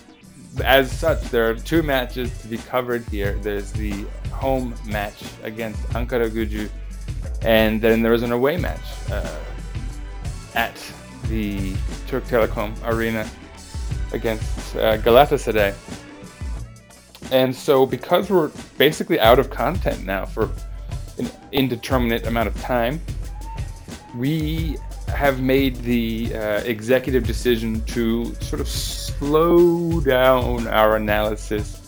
as 0.64 0.92
such, 0.92 1.22
there 1.24 1.50
are 1.50 1.56
two 1.56 1.84
matches 1.84 2.36
to 2.40 2.48
be 2.48 2.58
covered 2.58 3.04
here. 3.10 3.38
There's 3.42 3.72
the 3.72 4.06
home 4.32 4.74
match 4.86 5.24
against 5.44 5.82
Ankara 5.90 6.30
Gücü, 6.30 6.70
and 7.42 7.82
then 7.82 8.02
there 8.02 8.12
was 8.12 8.24
an 8.24 8.32
away 8.32 8.58
match 8.58 8.82
uh, 9.12 9.40
at 10.56 10.76
the 11.28 11.74
Turk 12.08 12.24
Telekom 12.26 12.74
Arena 12.86 13.28
against 14.14 14.76
uh, 14.76 14.98
Galatasaray. 14.98 15.76
And 17.32 17.54
so, 17.54 17.86
because 17.86 18.30
we're 18.30 18.52
basically 18.78 19.20
out 19.20 19.40
of 19.40 19.50
content 19.50 20.06
now 20.06 20.26
for 20.26 20.50
an 21.18 21.30
indeterminate 21.52 22.26
amount 22.26 22.48
of 22.48 22.60
time, 22.62 23.02
we 24.16 24.78
have 25.10 25.42
made 25.42 25.76
the 25.78 26.34
uh, 26.34 26.40
executive 26.64 27.26
decision 27.26 27.84
to 27.86 28.34
sort 28.36 28.62
of 28.62 28.68
slow 29.18 30.00
down 30.02 30.68
our 30.68 30.96
analysis. 30.96 31.82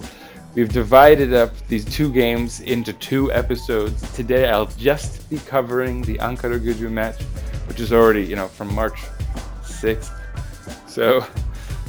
We've 0.55 0.71
divided 0.71 1.33
up 1.33 1.51
these 1.67 1.86
two 1.86 2.12
games 2.12 2.59
into 2.62 2.91
two 2.93 3.31
episodes. 3.31 4.01
Today, 4.13 4.50
I'll 4.50 4.65
just 4.65 5.29
be 5.29 5.38
covering 5.38 6.01
the 6.01 6.17
Ankara 6.17 6.59
Gücü 6.59 6.91
match, 6.91 7.21
which 7.67 7.79
is 7.79 7.93
already, 7.93 8.24
you 8.24 8.36
know, 8.36 8.48
from 8.48 8.74
March 8.74 9.00
6th. 9.63 10.12
So, 10.88 11.19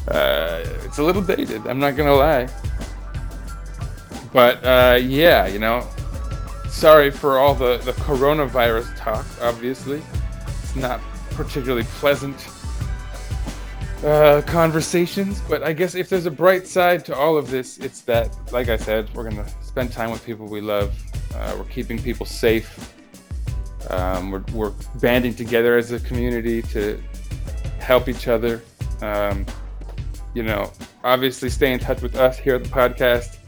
uh, 0.09 0.63
it's 0.85 0.99
a 0.99 1.03
little 1.03 1.23
dated, 1.23 1.67
I'm 1.67 1.81
not 1.81 1.97
gonna 1.97 2.15
lie. 2.15 2.49
But, 4.33 4.63
uh, 4.65 4.99
yeah, 5.01 5.47
you 5.47 5.59
know, 5.59 5.87
sorry 6.69 7.11
for 7.11 7.39
all 7.39 7.55
the, 7.55 7.79
the 7.79 7.93
coronavirus 7.93 8.95
talk, 8.97 9.27
obviously. 9.41 10.03
It's 10.63 10.77
not 10.77 11.01
particularly 11.31 11.85
pleasant 11.85 12.39
uh, 14.05 14.43
conversations, 14.47 15.43
but 15.49 15.63
I 15.63 15.73
guess 15.73 15.95
if 15.95 16.09
there's 16.09 16.27
a 16.27 16.31
bright 16.31 16.67
side 16.67 17.05
to 17.07 17.15
all 17.15 17.37
of 17.37 17.51
this, 17.51 17.79
it's 17.79 18.01
that, 18.03 18.35
like 18.53 18.69
I 18.69 18.77
said, 18.77 19.13
we're 19.15 19.29
going 19.29 19.37
to 19.37 19.51
spend 19.63 19.93
time 19.93 20.11
with 20.11 20.25
people 20.25 20.47
we 20.47 20.61
love. 20.61 20.95
Uh, 21.35 21.57
we're 21.59 21.65
keeping 21.65 22.01
people 22.01 22.27
safe. 22.27 22.95
Um, 23.91 24.31
we're, 24.31 24.45
we're 24.53 24.73
banding 25.01 25.35
together 25.35 25.77
as 25.77 25.93
a 25.93 26.01
community 26.01 26.63
to 26.63 27.03
help 27.79 28.09
each 28.09 28.29
other. 28.29 28.63
Um, 29.03 29.45
you 30.35 30.43
know, 30.43 30.73
obviously 31.05 31.51
stay 31.51 31.73
in 31.73 31.79
touch 31.79 32.03
with 32.03 32.17
us 32.17 32.39
here 32.39 32.55
at 32.55 32.65
the 32.65 32.71
podcast. 32.71 33.39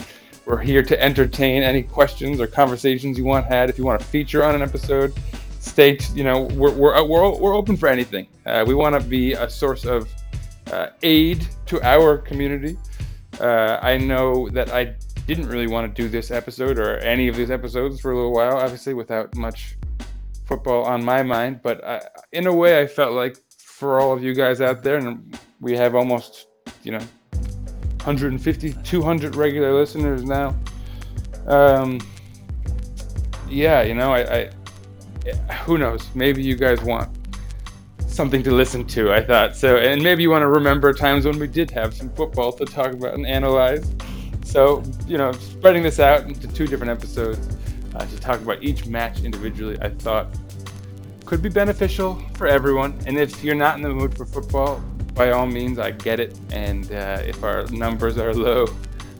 We're 0.45 0.61
here 0.61 0.83
to 0.83 1.01
entertain 1.01 1.63
any 1.63 1.83
questions 1.83 2.41
or 2.41 2.47
conversations 2.47 3.17
you 3.17 3.25
want 3.25 3.47
had. 3.47 3.71
If 3.71 3.79
you 3.79 3.85
want 3.85 4.01
to 4.01 4.07
feature 4.07 4.45
on 4.45 4.55
an 4.55 4.63
episode, 4.63 5.15
stay. 5.61 5.97
T- 5.97 6.13
you 6.15 6.25
know, 6.25 6.43
we're 6.43 6.73
we're 6.73 7.01
we're, 7.07 7.39
we're 7.39 7.55
open 7.55 7.77
for 7.77 7.89
anything. 7.89 8.27
Uh, 8.45 8.65
we 8.67 8.75
want 8.75 9.01
to 9.01 9.09
be 9.09 9.35
a 9.35 9.49
source 9.49 9.85
of 9.85 10.13
uh, 10.73 10.89
aid 11.03 11.47
to 11.67 11.81
our 11.83 12.19
community. 12.19 12.77
Uh, 13.41 13.79
I 13.83 13.99
know 13.99 14.49
that 14.51 14.73
I 14.73 14.95
didn't 15.27 15.49
really 15.49 15.69
want 15.69 15.95
to 15.95 16.03
do 16.03 16.09
this 16.09 16.31
episode 16.31 16.79
or 16.79 16.99
any 16.99 17.29
of 17.29 17.37
these 17.37 17.51
episodes 17.51 18.01
for 18.01 18.13
a 18.13 18.17
little 18.17 18.33
while, 18.33 18.57
obviously 18.57 18.95
without 18.95 19.35
much 19.37 19.77
football 20.47 20.85
on 20.85 21.05
my 21.05 21.23
mind. 21.23 21.61
But 21.63 21.85
I, 21.85 22.01
in 22.33 22.47
a 22.47 22.53
way, 22.53 22.81
I 22.81 22.87
felt 22.87 23.13
like 23.13 23.37
for 23.59 24.01
all 24.01 24.13
of 24.13 24.23
you 24.23 24.35
guys 24.35 24.61
out 24.61 24.83
there, 24.83 24.97
and 24.97 25.39
we 25.61 25.77
have 25.77 25.95
almost, 25.95 26.47
you 26.83 26.93
know, 26.93 27.05
150, 28.05 28.73
200 28.73 29.37
regular 29.37 29.73
listeners 29.73 30.25
now. 30.25 30.57
Um, 31.47 32.01
yeah, 33.49 33.83
you 33.83 33.95
know, 33.95 34.13
I, 34.13 34.51
I, 35.49 35.55
who 35.65 35.79
knows? 35.79 36.09
Maybe 36.15 36.43
you 36.43 36.57
guys 36.57 36.81
want 36.83 37.22
something 38.13 38.43
to 38.43 38.51
listen 38.53 38.85
to. 38.87 39.13
I 39.13 39.23
thought 39.23 39.57
so, 39.57 39.77
and 39.77 40.03
maybe 40.03 40.23
you 40.23 40.31
want 40.31 40.43
to 40.43 40.49
remember 40.49 40.93
times 40.93 41.25
when 41.25 41.39
we 41.39 41.47
did 41.47 41.71
have 41.73 41.95
some 41.95 42.11
football 42.11 42.53
to 42.53 42.65
talk 42.65 42.93
about 42.93 43.15
and 43.15 43.27
analyze. 43.27 43.91
So, 44.45 44.83
you 45.07 45.19
know, 45.19 45.33
spreading 45.33 45.83
this 45.83 45.99
out 46.01 46.27
into 46.27 46.49
two 46.49 46.67
different 46.67 46.91
episodes 46.91 47.57
uh, 47.95 48.05
to 48.05 48.17
talk 48.21 48.41
about 48.41 48.63
each 48.63 48.87
match 48.87 49.23
individually, 49.23 49.79
I 49.81 49.91
thought 49.91 50.29
could 51.25 51.43
be 51.43 51.49
beneficial 51.49 52.23
for 52.35 52.47
everyone. 52.47 52.99
And 53.07 53.17
if 53.17 53.43
you're 53.43 53.55
not 53.55 53.77
in 53.77 53.83
the 53.83 53.89
mood 53.89 54.17
for 54.17 54.27
football, 54.27 54.83
by 55.15 55.31
all 55.31 55.47
means, 55.47 55.79
I 55.79 55.93
get 55.93 56.21
it. 56.21 56.39
And 56.51 56.91
uh, 56.93 57.23
if 57.25 57.43
our 57.43 57.65
numbers 57.67 58.19
are 58.19 58.35
low, 58.35 58.67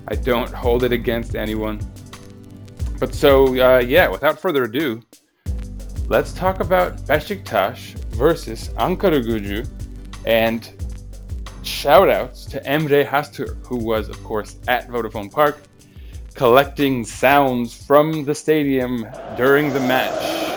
I 0.09 0.17
don't 0.17 0.51
hold 0.53 0.85
it 0.85 0.93
against 0.93 1.35
anyone. 1.35 1.81
But 2.99 3.15
so, 3.15 3.47
uh, 3.49 3.79
yeah, 3.79 4.09
without 4.09 4.39
further 4.39 4.65
ado, 4.65 5.03
let's 6.09 6.33
talk 6.33 6.61
about 6.61 6.99
Besiktas 7.07 8.02
versus 8.23 8.69
Ankara 8.79 9.21
Gücü 9.21 9.69
and 10.27 10.71
shout 11.65 12.09
outs 12.09 12.45
to 12.45 12.61
Emre 12.61 13.05
Hastürk, 13.05 13.67
who 13.67 13.75
was, 13.75 14.09
of 14.09 14.23
course, 14.23 14.59
at 14.69 14.87
Vodafone 14.87 15.29
Park 15.29 15.59
collecting 16.37 17.05
sounds 17.05 17.75
from 17.75 18.25
the 18.25 18.33
stadium 18.33 19.05
during 19.37 19.73
the 19.73 19.81
match. 19.81 20.52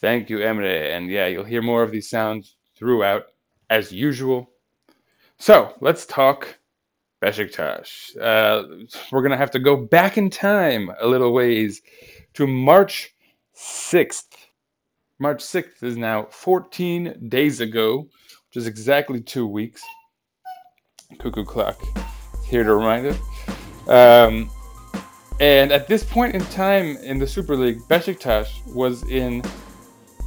Thank 0.00 0.30
you, 0.30 0.38
Emre. 0.38 0.96
And 0.96 1.10
yeah, 1.10 1.26
you'll 1.26 1.44
hear 1.44 1.62
more 1.62 1.82
of 1.82 1.92
these 1.92 2.08
sounds 2.08 2.56
throughout, 2.76 3.26
as 3.68 3.92
usual. 3.92 4.50
So 5.38 5.74
let's 5.80 6.06
talk 6.06 6.58
Besiktas. 7.22 8.16
Uh, 8.16 8.86
we're 9.12 9.22
going 9.22 9.30
to 9.30 9.36
have 9.36 9.50
to 9.52 9.58
go 9.58 9.76
back 9.76 10.16
in 10.16 10.30
time 10.30 10.90
a 11.00 11.06
little 11.06 11.32
ways 11.32 11.82
to 12.34 12.46
March 12.46 13.14
6th. 13.54 14.28
March 15.18 15.42
6th 15.42 15.82
is 15.82 15.96
now 15.96 16.24
14 16.30 17.28
days 17.28 17.60
ago 17.60 18.08
which 18.50 18.56
is 18.56 18.66
exactly 18.66 19.20
two 19.20 19.46
weeks. 19.46 19.80
Cuckoo 21.20 21.44
clock 21.44 21.80
here 22.44 22.64
to 22.64 22.74
remind 22.74 23.06
us. 23.06 23.18
Um, 23.86 24.50
and 25.38 25.70
at 25.70 25.86
this 25.86 26.02
point 26.02 26.34
in 26.34 26.44
time 26.46 26.96
in 26.96 27.20
the 27.20 27.28
Super 27.28 27.54
League, 27.54 27.78
Besiktas 27.88 28.48
was 28.74 29.04
in 29.04 29.44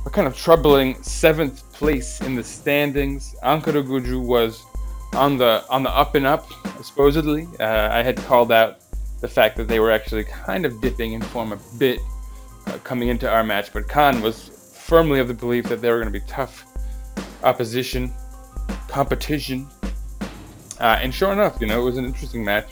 a 0.06 0.10
kind 0.10 0.28
of 0.28 0.36
troubling 0.36 1.02
seventh 1.02 1.72
place 1.74 2.22
in 2.22 2.36
the 2.36 2.44
standings. 2.44 3.36
Ankaragücü 3.44 4.22
was 4.22 4.64
on 5.14 5.38
the 5.38 5.64
on 5.70 5.84
the 5.84 5.90
up 5.90 6.16
and 6.16 6.26
up, 6.26 6.48
supposedly. 6.84 7.48
Uh, 7.60 7.90
I 7.92 8.04
had 8.04 8.18
called 8.18 8.52
out 8.52 8.80
the 9.22 9.28
fact 9.28 9.56
that 9.58 9.68
they 9.68 9.80
were 9.80 9.92
actually 9.92 10.26
kind 10.26 10.66
of 10.66 10.82
dipping 10.82 11.14
in 11.14 11.22
form 11.22 11.54
a 11.54 11.60
bit 11.78 12.00
uh, 12.68 12.78
coming 12.84 13.08
into 13.08 13.30
our 13.30 13.44
match, 13.44 13.72
but 13.72 13.88
Kaan 13.88 14.22
was 14.22 14.50
firmly 14.74 15.20
of 15.20 15.28
the 15.28 15.34
belief 15.34 15.66
that 15.70 15.82
they 15.82 15.90
were 15.90 16.00
going 16.02 16.12
to 16.12 16.20
be 16.20 16.26
tough 16.28 16.66
opposition, 17.44 18.12
competition. 18.88 19.68
Uh, 20.80 21.00
and 21.02 21.14
sure 21.14 21.32
enough, 21.32 21.58
you 21.62 21.68
know, 21.68 21.80
it 21.80 21.84
was 21.84 21.98
an 21.98 22.04
interesting 22.04 22.44
match. 22.44 22.68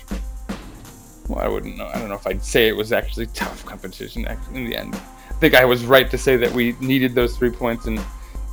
Well, 1.30 1.40
I 1.40 1.48
wouldn't 1.48 1.78
know. 1.78 1.88
I 1.88 2.00
don't 2.00 2.10
know 2.10 2.16
if 2.16 2.28
I'd 2.28 2.44
say 2.44 2.68
it 2.68 2.76
was 2.76 2.92
actually 2.92 3.28
tough 3.28 3.66
competition 3.66 4.28
in 4.54 4.66
the 4.66 4.76
end. 4.76 5.00
I 5.42 5.50
think 5.50 5.56
I 5.56 5.66
was 5.66 5.88
right 5.88 6.08
to 6.12 6.20
say 6.20 6.38
that 6.38 6.52
we 6.52 6.76
needed 6.82 7.16
those 7.16 7.36
three 7.36 7.50
points 7.50 7.88
and 7.88 8.00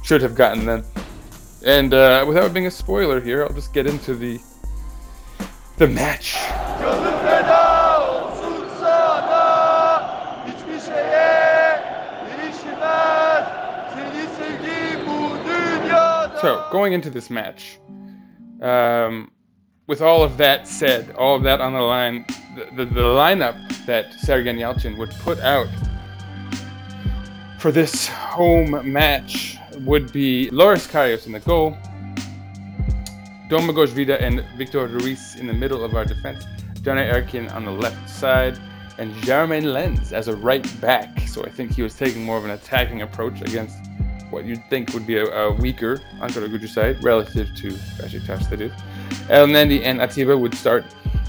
should 0.03 0.23
have 0.23 0.35
gotten 0.35 0.65
them. 0.65 0.87
And 1.63 1.93
uh, 1.93 2.25
without 2.27 2.55
being 2.55 2.67
a 2.67 2.71
spoiler 2.71 3.21
here, 3.21 3.45
I'll 3.45 3.53
just 3.53 3.75
get 3.75 3.87
into 3.87 4.15
the 4.15 4.41
the 5.77 5.87
match. 5.87 6.33
So, 16.41 16.67
going 16.73 16.95
into 16.95 17.11
this 17.11 17.29
match, 17.29 17.81
um, 18.63 19.31
with 19.87 20.01
all 20.01 20.23
of 20.23 20.39
that 20.39 20.67
said, 20.67 21.15
all 21.17 21.37
of 21.37 21.43
that 21.43 21.61
on 21.61 21.75
the 21.75 21.81
line, 21.81 22.25
the, 22.57 22.65
the, 22.77 22.85
the 22.87 23.03
lineup 23.03 23.85
that 23.85 24.13
Sergen 24.25 24.57
Yalçın 24.57 24.97
would 24.97 25.11
put 25.11 25.39
out 25.41 25.69
for 27.59 27.73
this 27.73 28.07
home 28.07 28.91
match 28.91 29.59
would 29.81 30.13
be 30.13 30.49
Loris 30.51 30.87
Karius 30.87 31.27
in 31.27 31.33
the 31.33 31.41
goal, 31.41 31.77
Domagoj 33.51 33.89
Vida 33.89 34.21
and 34.23 34.45
Victor 34.57 34.87
Ruiz 34.87 35.35
in 35.35 35.49
the 35.49 35.53
middle 35.53 35.85
of 35.85 35.95
our 35.95 36.05
defense, 36.05 36.45
Caner 36.83 37.13
Erkin 37.13 37.53
on 37.53 37.65
the 37.65 37.73
left 37.73 38.09
side, 38.09 38.59
and 38.99 39.13
Jeremain 39.23 39.73
Lens 39.73 40.13
as 40.13 40.29
a 40.29 40.37
right 40.37 40.81
back. 40.81 41.21
So 41.29 41.45
I 41.45 41.51
think 41.51 41.73
he 41.73 41.83
was 41.83 41.95
taking 41.95 42.25
more 42.25 42.39
of 42.39 42.45
an 42.45 42.53
attacking 42.53 43.03
approach 43.03 43.41
against 43.41 43.77
what 44.31 44.45
you'd 44.45 44.65
think 44.71 44.95
would 44.95 45.07
be 45.07 45.17
a, 45.17 45.25
a 45.25 45.53
weaker 45.53 46.01
Ankaragücü 46.21 46.69
side 46.69 47.03
relative 47.03 47.49
to 47.57 47.71
Besiktas, 47.71 48.49
that 48.51 48.61
is. 48.61 48.73
Elneny 49.29 49.83
and 49.83 50.01
Atiba 50.01 50.39
would 50.39 50.55
start 50.55 50.85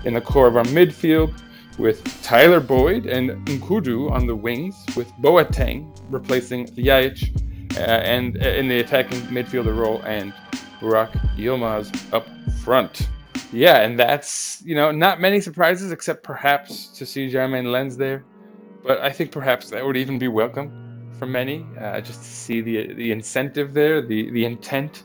in 0.05 0.13
the 0.13 0.21
core 0.21 0.47
of 0.47 0.57
our 0.57 0.65
midfield 0.65 1.33
with 1.79 2.03
Tyler 2.21 2.59
Boyd 2.59 3.05
and 3.05 3.31
Nkoudou 3.47 4.11
on 4.11 4.27
the 4.27 4.35
wings, 4.35 4.75
with 4.95 5.09
Boateng 5.21 5.95
replacing 6.09 6.67
Ljajic 6.67 7.77
uh, 7.77 7.79
and 7.79 8.37
uh, 8.37 8.49
in 8.49 8.67
the 8.67 8.79
attacking 8.79 9.21
midfielder 9.21 9.75
role, 9.75 10.01
and 10.03 10.33
Burak 10.79 11.11
Yilmaz 11.37 11.89
up 12.13 12.27
front. 12.63 13.09
Yeah, 13.51 13.81
and 13.81 13.97
that's, 13.97 14.61
you 14.63 14.75
know, 14.75 14.91
not 14.91 15.19
many 15.19 15.41
surprises 15.41 15.91
except 15.91 16.21
perhaps 16.21 16.87
to 16.89 17.05
see 17.05 17.31
Jeremain 17.31 17.71
Lens 17.71 17.97
there. 17.97 18.23
But 18.83 18.99
I 18.99 19.11
think 19.11 19.31
perhaps 19.31 19.69
that 19.71 19.83
would 19.85 19.97
even 19.97 20.19
be 20.19 20.27
welcome 20.27 21.11
for 21.17 21.25
many, 21.25 21.65
uh, 21.79 21.99
just 21.99 22.21
to 22.21 22.29
see 22.29 22.61
the 22.61 22.93
the 22.93 23.11
incentive 23.11 23.73
there, 23.73 24.01
the 24.01 24.31
the 24.31 24.45
intent 24.45 25.03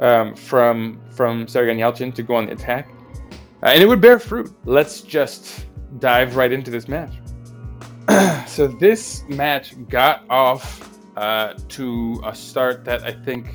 um, 0.00 0.34
from 0.34 1.00
from 1.10 1.46
Sergen 1.46 1.78
Yalçın 1.78 2.14
to 2.14 2.22
go 2.22 2.36
on 2.36 2.46
the 2.46 2.52
attack, 2.52 2.88
uh, 3.62 3.66
and 3.66 3.82
it 3.82 3.86
would 3.86 4.00
bear 4.00 4.18
fruit. 4.18 4.50
Let's 4.64 5.02
just 5.02 5.66
dive 5.98 6.36
right 6.36 6.52
into 6.52 6.70
this 6.70 6.88
match. 6.88 7.14
so 8.48 8.66
this 8.66 9.24
match 9.28 9.74
got 9.88 10.24
off 10.28 10.90
uh, 11.16 11.54
to 11.68 12.20
a 12.24 12.34
start 12.34 12.84
that 12.84 13.02
I 13.04 13.12
think 13.12 13.48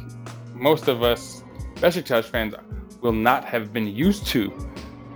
most 0.53 0.88
of 0.88 1.03
us 1.03 1.43
Besiktas 1.75 2.25
fans 2.25 2.55
will 3.01 3.12
not 3.13 3.45
have 3.45 3.71
been 3.71 3.88
used 3.88 4.25
to. 4.27 4.51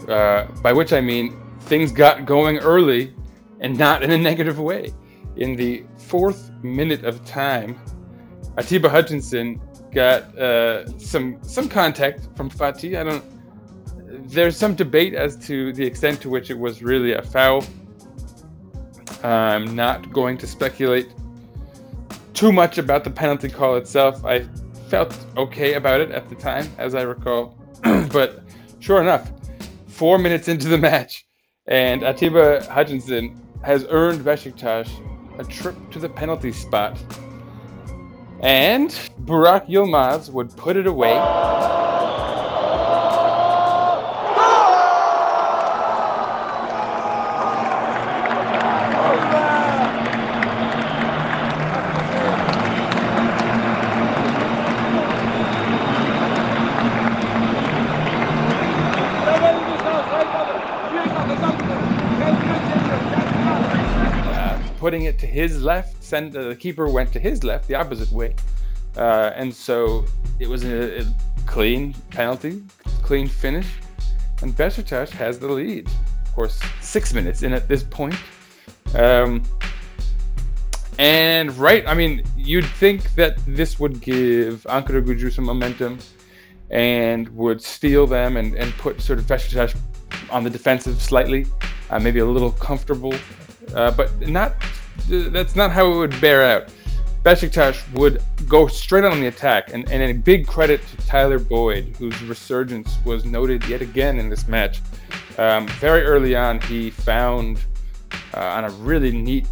Uh, 0.08 0.46
by 0.63 0.74
which 0.74 0.93
I 0.93 1.02
mean 1.02 1.39
things 1.62 1.91
got 1.91 2.26
going 2.26 2.58
early 2.60 3.13
and 3.60 3.78
not 3.78 4.04
in 4.04 4.12
a 4.12 4.17
negative 4.17 4.60
way. 4.60 4.93
In 5.38 5.56
the 5.56 5.86
fourth 5.98 6.52
minute 6.63 7.06
of 7.06 7.24
time, 7.24 7.80
Atiba 8.58 8.89
Hutchinson 8.89 9.62
got 9.93 10.38
uh, 10.38 10.88
some 10.98 11.38
some 11.41 11.69
contact 11.69 12.28
from 12.36 12.50
Fati. 12.50 13.00
I 13.00 13.04
don't. 13.04 13.24
There's 14.32 14.56
some 14.56 14.76
debate 14.76 15.13
as 15.13 15.36
to 15.48 15.74
the 15.74 15.86
extent 15.86 16.22
to 16.22 16.30
which 16.30 16.50
it 16.50 16.58
was 16.58 16.82
really 16.82 17.12
a 17.12 17.22
foul. 17.22 17.65
I'm 19.24 19.76
not 19.76 20.13
going 20.13 20.38
to 20.38 20.48
speculate 20.48 21.10
too 22.34 22.54
much 22.54 22.78
about 22.78 23.04
the 23.04 23.10
penalty 23.10 23.50
call 23.50 23.76
itself. 23.76 24.24
I 24.24 24.46
felt 24.88 25.17
okay 25.36 25.74
about 25.74 26.00
it 26.00 26.12
at 26.12 26.30
the 26.30 26.36
time, 26.36 26.72
as 26.78 26.96
I 26.96 27.02
recall. 27.02 27.58
but 28.13 28.41
sure 28.80 29.02
enough, 29.02 29.30
four 29.88 30.17
minutes 30.17 30.48
into 30.48 30.70
the 30.70 30.78
match, 30.78 31.26
and 31.67 32.02
Atiba 32.02 32.65
Hutchinson 32.67 33.38
has 33.63 33.86
earned 33.89 34.22
Besiktas 34.22 34.89
a 35.39 35.44
trip 35.44 35.76
to 35.91 36.00
the 36.00 36.08
penalty 36.08 36.54
spot. 36.54 36.98
And 38.39 38.91
Burak 39.26 39.67
Yilmaz 39.67 40.30
would 40.32 40.56
put 40.56 40.78
it 40.78 40.88
away. 40.88 41.20
uh, 64.41 64.62
putting 64.78 65.04
it 65.04 65.20
to 65.20 65.21
his 65.32 65.63
left. 65.63 66.13
Uh, 66.13 66.30
the 66.30 66.58
keeper 66.60 66.88
went 66.88 67.13
to 67.13 67.20
his 67.20 67.44
left, 67.44 67.67
the 67.67 67.76
opposite 67.76 68.12
way, 68.12 68.36
uh, 68.98 69.32
and 69.36 69.54
so 69.54 70.06
it 70.39 70.48
was 70.48 70.63
a, 70.65 71.02
a 71.02 71.06
clean 71.46 71.94
penalty, 72.10 72.62
clean 73.02 73.28
finish, 73.28 73.67
and 74.41 74.56
Besiktas 74.56 75.10
has 75.10 75.39
the 75.39 75.48
lead. 75.48 75.88
Of 76.26 76.36
course, 76.36 76.60
six 76.82 77.13
minutes 77.13 77.44
in 77.44 77.54
at 77.54 77.67
this 77.67 77.84
point. 77.84 78.15
Um, 78.96 79.44
and 81.00 81.58
right, 81.58 81.88
I 81.88 81.94
mean, 81.94 82.24
you'd 82.36 82.65
think 82.65 83.15
that 83.15 83.38
this 83.48 83.80
would 83.80 84.02
give 84.02 84.65
Ankaragücü 84.70 85.32
some 85.32 85.46
momentum 85.46 85.98
and 86.70 87.28
would 87.30 87.62
steel 87.62 88.06
them 88.06 88.38
and, 88.38 88.56
and 88.56 88.72
put 88.74 89.02
sort 89.02 89.20
of 89.20 89.26
Besiktas 89.26 89.76
on 90.30 90.44
the 90.44 90.50
defensive 90.50 91.02
slightly, 91.02 91.46
uh, 91.89 92.00
maybe 92.00 92.20
a 92.20 92.26
little 92.26 92.52
comfortable, 92.52 93.13
uh, 93.76 93.91
but 93.91 94.28
not. 94.28 94.54
That's 95.08 95.56
not 95.56 95.71
how 95.71 95.91
it 95.91 95.97
would 95.97 96.21
bear 96.21 96.43
out. 96.43 96.69
Besiktas 97.23 97.91
would 97.93 98.21
go 98.47 98.67
straight 98.67 99.04
on 99.04 99.19
the 99.19 99.27
attack, 99.27 99.73
and, 99.73 99.89
and 99.91 100.01
a 100.01 100.13
big 100.13 100.47
credit 100.47 100.82
to 100.88 100.97
Tyler 101.06 101.38
Boyd, 101.38 101.95
whose 101.99 102.19
resurgence 102.23 102.97
was 103.06 103.25
noted 103.25 103.63
yet 103.65 103.82
again 103.82 104.17
in 104.17 104.27
this 104.27 104.47
match. 104.47 104.82
Um, 105.38 105.67
very 105.67 106.01
early 106.04 106.36
on, 106.36 106.60
he 106.62 106.89
found 106.89 107.60
uh, 108.34 108.39
on 108.39 108.63
a 108.65 108.69
really 108.71 109.12
neat 109.12 109.47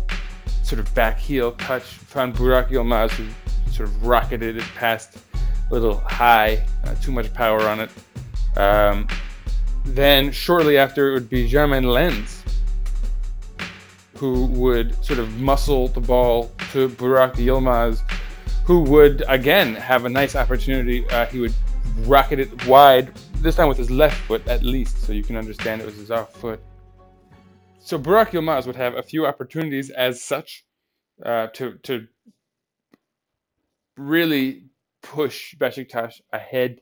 sort 0.63 0.79
of 0.79 0.93
back 0.95 1.19
heel 1.19 1.51
touch, 1.53 1.83
found 1.83 2.35
Burak 2.35 2.69
Yilmaz, 2.69 3.11
who 3.11 3.27
sort 3.71 3.89
of 3.89 4.05
rocketed 4.05 4.57
it 4.57 4.63
past 4.75 5.17
a 5.35 5.73
little 5.73 5.97
high, 5.97 6.65
uh, 6.85 6.95
too 6.95 7.11
much 7.11 7.31
power 7.33 7.61
on 7.67 7.81
it. 7.81 7.89
Um, 8.57 9.07
then 9.85 10.31
shortly 10.31 10.77
after, 10.77 11.11
it 11.11 11.13
would 11.13 11.29
be 11.29 11.49
Jeremain 11.49 11.85
Lens, 11.91 12.38
who 14.19 14.47
would 14.47 15.01
sort 15.03 15.17
of 15.17 15.39
muscle 15.39 15.87
the 15.87 16.01
ball 16.01 16.51
to 16.73 16.89
Burak 16.89 17.35
Yilmaz, 17.35 18.01
who 18.65 18.81
would 18.81 19.23
again 19.29 19.73
have 19.75 20.03
a 20.03 20.09
nice 20.09 20.35
opportunity. 20.35 21.09
Uh, 21.09 21.25
he 21.27 21.39
would 21.39 21.53
rocket 21.99 22.39
it 22.39 22.67
wide, 22.67 23.13
this 23.35 23.55
time 23.55 23.69
with 23.69 23.77
his 23.77 23.89
left 23.89 24.17
foot 24.27 24.45
at 24.47 24.61
least, 24.61 25.01
so 25.03 25.13
you 25.13 25.23
can 25.23 25.37
understand 25.37 25.81
it 25.81 25.85
was 25.85 25.95
his 25.95 26.11
off 26.11 26.33
foot. 26.33 26.59
So 27.79 27.97
Burak 27.97 28.31
Yilmaz 28.31 28.67
would 28.67 28.75
have 28.75 28.95
a 28.95 29.01
few 29.01 29.25
opportunities 29.25 29.89
as 29.89 30.21
such 30.21 30.65
uh, 31.25 31.47
to 31.53 31.75
to 31.83 32.05
really 33.95 34.65
push 35.01 35.55
Besiktas 35.55 36.19
ahead 36.33 36.81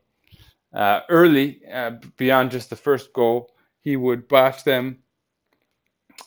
uh, 0.74 1.02
early 1.10 1.62
uh, 1.72 1.92
beyond 2.18 2.50
just 2.50 2.72
the 2.72 2.76
first 2.76 3.14
goal. 3.14 3.52
He 3.82 3.96
would 3.96 4.28
botch 4.28 4.64
them. 4.64 5.04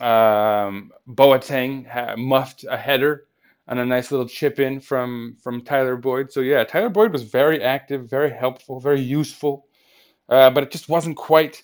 Um, 0.01 0.93
Boateng 1.09 1.87
ha- 1.87 2.17
muffed 2.17 2.65
a 2.69 2.77
header 2.77 3.27
on 3.69 3.79
a 3.79 3.87
nice 3.87 4.11
little 4.11 4.27
chip 4.27 4.59
in 4.59 4.81
from 4.81 5.37
from 5.43 5.63
Tyler 5.63 5.97
Boyd. 5.97 6.33
So 6.33 6.41
yeah, 6.41 6.65
Tyler 6.65 6.89
Boyd 6.89 7.13
was 7.13 7.23
very 7.23 7.63
active, 7.63 8.09
very 8.09 8.31
helpful, 8.31 8.81
very 8.81 9.01
useful, 9.01 9.67
uh, 10.29 10.51
but 10.51 10.65
it 10.65 10.71
just 10.71 10.89
wasn't 10.89 11.17
quite 11.17 11.63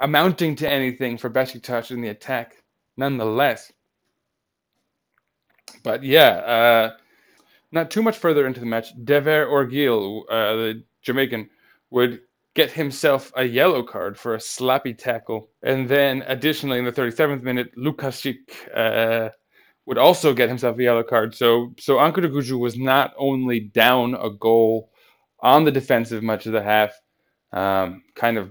amounting 0.00 0.56
to 0.56 0.68
anything 0.68 1.18
for 1.18 1.28
Besiktas 1.28 1.90
in 1.90 2.00
the 2.00 2.08
attack, 2.08 2.62
nonetheless. 2.96 3.72
But 5.82 6.02
yeah, 6.02 6.28
uh, 6.28 6.96
not 7.72 7.90
too 7.90 8.02
much 8.02 8.16
further 8.16 8.46
into 8.46 8.60
the 8.60 8.66
match, 8.66 8.92
Dever 9.04 9.46
Orgill, 9.46 10.22
uh, 10.30 10.56
the 10.56 10.84
Jamaican, 11.02 11.50
would 11.90 12.20
get 12.56 12.72
himself 12.72 13.30
a 13.36 13.44
yellow 13.44 13.82
card 13.82 14.18
for 14.18 14.34
a 14.34 14.38
slappy 14.38 14.96
tackle. 14.96 15.50
And 15.62 15.88
then 15.88 16.24
additionally, 16.26 16.78
in 16.78 16.86
the 16.86 16.90
37th 16.90 17.42
minute, 17.42 17.76
Lukasic 17.76 18.38
uh, 18.74 19.28
would 19.84 19.98
also 19.98 20.32
get 20.32 20.48
himself 20.48 20.78
a 20.78 20.82
yellow 20.82 21.02
card. 21.02 21.34
So 21.34 21.74
so 21.78 21.96
Ankara 21.96 22.58
was 22.58 22.76
not 22.78 23.12
only 23.18 23.60
down 23.60 24.14
a 24.14 24.30
goal 24.30 24.90
on 25.40 25.64
the 25.64 25.70
defensive 25.70 26.22
much 26.22 26.46
of 26.46 26.52
the 26.52 26.62
half, 26.62 26.98
um, 27.52 28.02
kind 28.14 28.38
of 28.38 28.50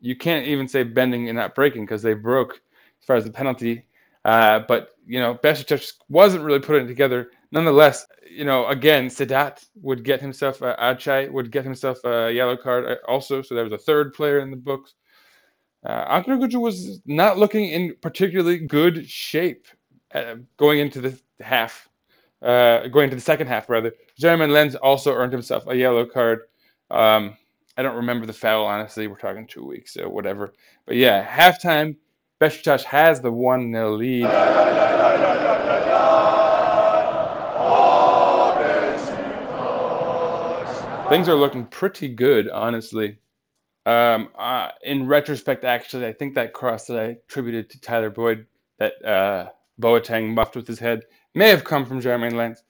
you 0.00 0.14
can't 0.14 0.46
even 0.46 0.68
say 0.68 0.82
bending 0.82 1.28
and 1.28 1.36
not 1.36 1.54
breaking 1.54 1.86
because 1.86 2.02
they 2.02 2.12
broke 2.14 2.60
as 3.00 3.06
far 3.06 3.16
as 3.16 3.24
the 3.24 3.30
penalty. 3.32 3.86
Uh, 4.26 4.60
but 4.68 4.90
you 5.06 5.18
know, 5.18 5.34
Besiktas 5.34 5.94
wasn't 6.10 6.44
really 6.44 6.60
putting 6.60 6.84
it 6.84 6.88
together. 6.88 7.30
Nonetheless, 7.54 8.04
you 8.28 8.44
know, 8.44 8.66
again, 8.66 9.06
Sedat 9.06 9.64
would 9.80 10.02
get 10.02 10.20
himself 10.20 10.60
uh, 10.60 10.74
Ağçay 10.76 11.30
would 11.30 11.52
get 11.52 11.62
himself 11.62 12.04
a 12.04 12.32
yellow 12.32 12.56
card 12.56 12.84
uh, 12.84 12.96
also. 13.06 13.42
So 13.42 13.54
there 13.54 13.62
was 13.62 13.72
a 13.72 13.78
third 13.78 14.12
player 14.12 14.40
in 14.40 14.50
the 14.50 14.56
books. 14.56 14.94
Uh, 15.86 16.20
was 16.26 17.00
not 17.06 17.38
looking 17.38 17.68
in 17.68 17.94
particularly 18.02 18.58
good 18.58 19.08
shape 19.08 19.68
uh, 20.12 20.34
going 20.56 20.80
into 20.80 21.00
the 21.00 21.16
half, 21.40 21.88
uh, 22.42 22.88
going 22.88 23.04
into 23.04 23.16
the 23.16 23.22
second 23.22 23.46
half 23.46 23.70
rather. 23.70 23.92
Jeremain 24.20 24.50
Lens 24.50 24.74
also 24.74 25.14
earned 25.14 25.32
himself 25.32 25.68
a 25.68 25.76
yellow 25.76 26.04
card. 26.06 26.40
Um, 26.90 27.36
I 27.76 27.82
don't 27.82 27.96
remember 27.96 28.26
the 28.26 28.32
foul 28.32 28.66
honestly. 28.66 29.06
We're 29.06 29.16
talking 29.16 29.46
two 29.46 29.64
weeks, 29.64 29.94
so 29.94 30.08
whatever. 30.08 30.54
But 30.86 30.96
yeah, 30.96 31.24
halftime. 31.24 31.98
Besiktas 32.40 32.82
has 32.82 33.20
the 33.20 33.30
one 33.30 33.72
0 33.72 33.96
lead. 33.96 34.24
Things 41.14 41.28
are 41.28 41.36
looking 41.36 41.66
pretty 41.66 42.08
good, 42.08 42.50
honestly. 42.50 43.18
Um, 43.86 44.30
uh, 44.36 44.70
in 44.82 45.06
retrospect, 45.06 45.62
actually, 45.62 46.06
I 46.06 46.12
think 46.12 46.34
that 46.34 46.52
cross 46.52 46.86
that 46.86 46.98
I 46.98 47.02
attributed 47.04 47.70
to 47.70 47.80
Tyler 47.80 48.10
Boyd, 48.10 48.46
that 48.80 48.94
uh, 49.04 49.50
Boateng 49.80 50.34
muffed 50.34 50.56
with 50.56 50.66
his 50.66 50.80
head, 50.80 51.04
may 51.36 51.50
have 51.50 51.62
come 51.62 51.86
from 51.86 52.02
Jeremain 52.02 52.32
Lens. 52.32 52.64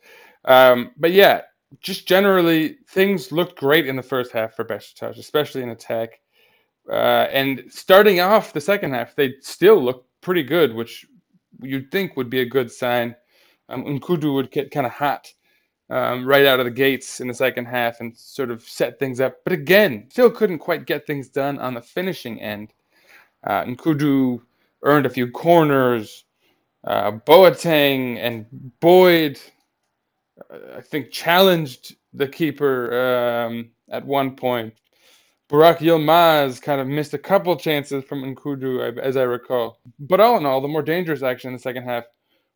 Um, 0.45 0.91
but 0.99 1.13
yeah, 1.13 1.41
just 1.81 2.07
generally, 2.07 2.77
things 2.91 3.33
looked 3.33 3.59
great 3.59 3.87
in 3.87 3.97
the 3.97 4.03
first 4.03 4.31
half 4.31 4.55
for 4.55 4.67
Besiktas, 4.67 5.17
especially 5.17 5.63
in 5.63 5.71
attack. 5.71 6.21
Uh, 6.87 7.29
and 7.33 7.65
starting 7.71 8.21
off 8.21 8.53
the 8.53 8.61
second 8.61 8.93
half, 8.93 9.17
they 9.17 9.37
still 9.41 9.83
looked 9.83 10.07
pretty 10.21 10.43
good, 10.43 10.75
which 10.75 11.07
you'd 11.63 11.91
think 11.91 12.15
would 12.19 12.29
be 12.29 12.43
a 12.43 12.47
good 12.47 12.71
sign. 12.71 13.17
Um, 13.71 13.87
Nkoudou 13.87 14.35
would 14.35 14.51
get 14.51 14.71
kind 14.71 14.85
of 14.85 14.93
hot 14.93 15.33
um, 15.91 16.25
right 16.25 16.47
out 16.47 16.61
of 16.61 16.65
the 16.65 16.71
gates 16.71 17.21
in 17.21 17.29
the 17.29 17.35
second 17.35 17.67
half 17.67 18.01
and 18.01 18.17
sort 18.17 18.51
of 18.51 18.63
set 18.63 18.99
things 18.99 19.21
up. 19.21 19.37
But 19.45 19.53
again, 19.53 20.07
still 20.11 20.31
couldn't 20.31 20.59
quite 20.59 20.87
get 20.87 21.07
things 21.07 21.29
done 21.29 21.59
on 21.59 21.75
the 21.75 21.83
finishing 21.83 22.41
end. 22.41 22.73
Uh, 23.45 23.65
Nkoudou 23.65 24.41
earned 24.83 25.07
a 25.07 25.11
few 25.11 25.31
corners. 25.31 26.25
Uh, 26.85 27.13
Boateng 27.13 28.19
and 28.19 28.47
Boyd, 28.81 29.41
uh, 30.51 30.77
I 30.79 30.81
think, 30.81 31.11
challenged 31.11 31.97
the 32.13 32.29
keeper 32.29 33.47
um, 33.47 33.71
at 33.91 34.05
one 34.05 34.37
point. 34.37 34.75
Burak 35.51 35.79
Yilmaz 35.79 36.61
kind 36.61 36.81
of 36.81 36.87
missed 36.87 37.13
a 37.13 37.19
couple 37.19 37.55
chances 37.57 38.03
from 38.05 38.23
Nkoudou, 38.35 38.99
as 38.99 39.17
I 39.17 39.23
recall. 39.23 39.79
But 39.99 40.21
all 40.21 40.39
in 40.39 40.47
all, 40.47 40.61
the 40.61 40.69
more 40.69 40.83
dangerous 40.83 41.23
action 41.23 41.49
in 41.49 41.55
the 41.55 41.61
second 41.61 41.85
half 41.85 42.05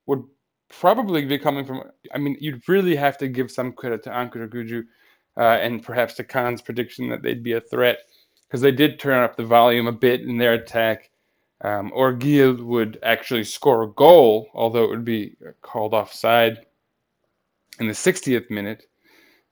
would 0.07 0.25
probably 0.69 1.25
be 1.25 1.39
coming 1.39 1.65
from. 1.65 1.83
I 2.15 2.19
mean, 2.19 2.37
you'd 2.41 2.69
really 2.69 2.97
have 2.97 3.19
to 3.19 3.29
give 3.29 3.51
some 3.51 3.73
credit 3.73 4.03
to 4.05 4.11
Ankaragücü 4.11 4.85
uh, 5.37 5.41
and 5.41 5.83
perhaps 5.83 6.15
to 6.15 6.25
Kaan's 6.25 6.63
prediction 6.63 7.09
that 7.11 7.23
they'd 7.23 7.43
be 7.43 7.53
a 7.53 7.61
threat 7.61 8.01
because 8.47 8.61
they 8.61 8.73
did 8.73 8.99
turn 8.99 9.23
up 9.23 9.37
the 9.37 9.45
volume 9.45 9.87
a 9.87 9.93
bit 9.93 10.23
in 10.23 10.39
their 10.39 10.55
attack. 10.55 11.11
Um, 11.61 11.91
Orgill 11.91 12.63
would 12.65 12.99
actually 13.03 13.45
score 13.45 13.83
a 13.83 13.89
goal, 13.89 14.49
although 14.55 14.85
it 14.85 14.91
would 14.91 15.05
be 15.05 15.37
called 15.61 15.93
offside 15.93 16.59
in 17.81 17.87
the 17.87 17.93
60th 17.93 18.49
minute. 18.51 18.87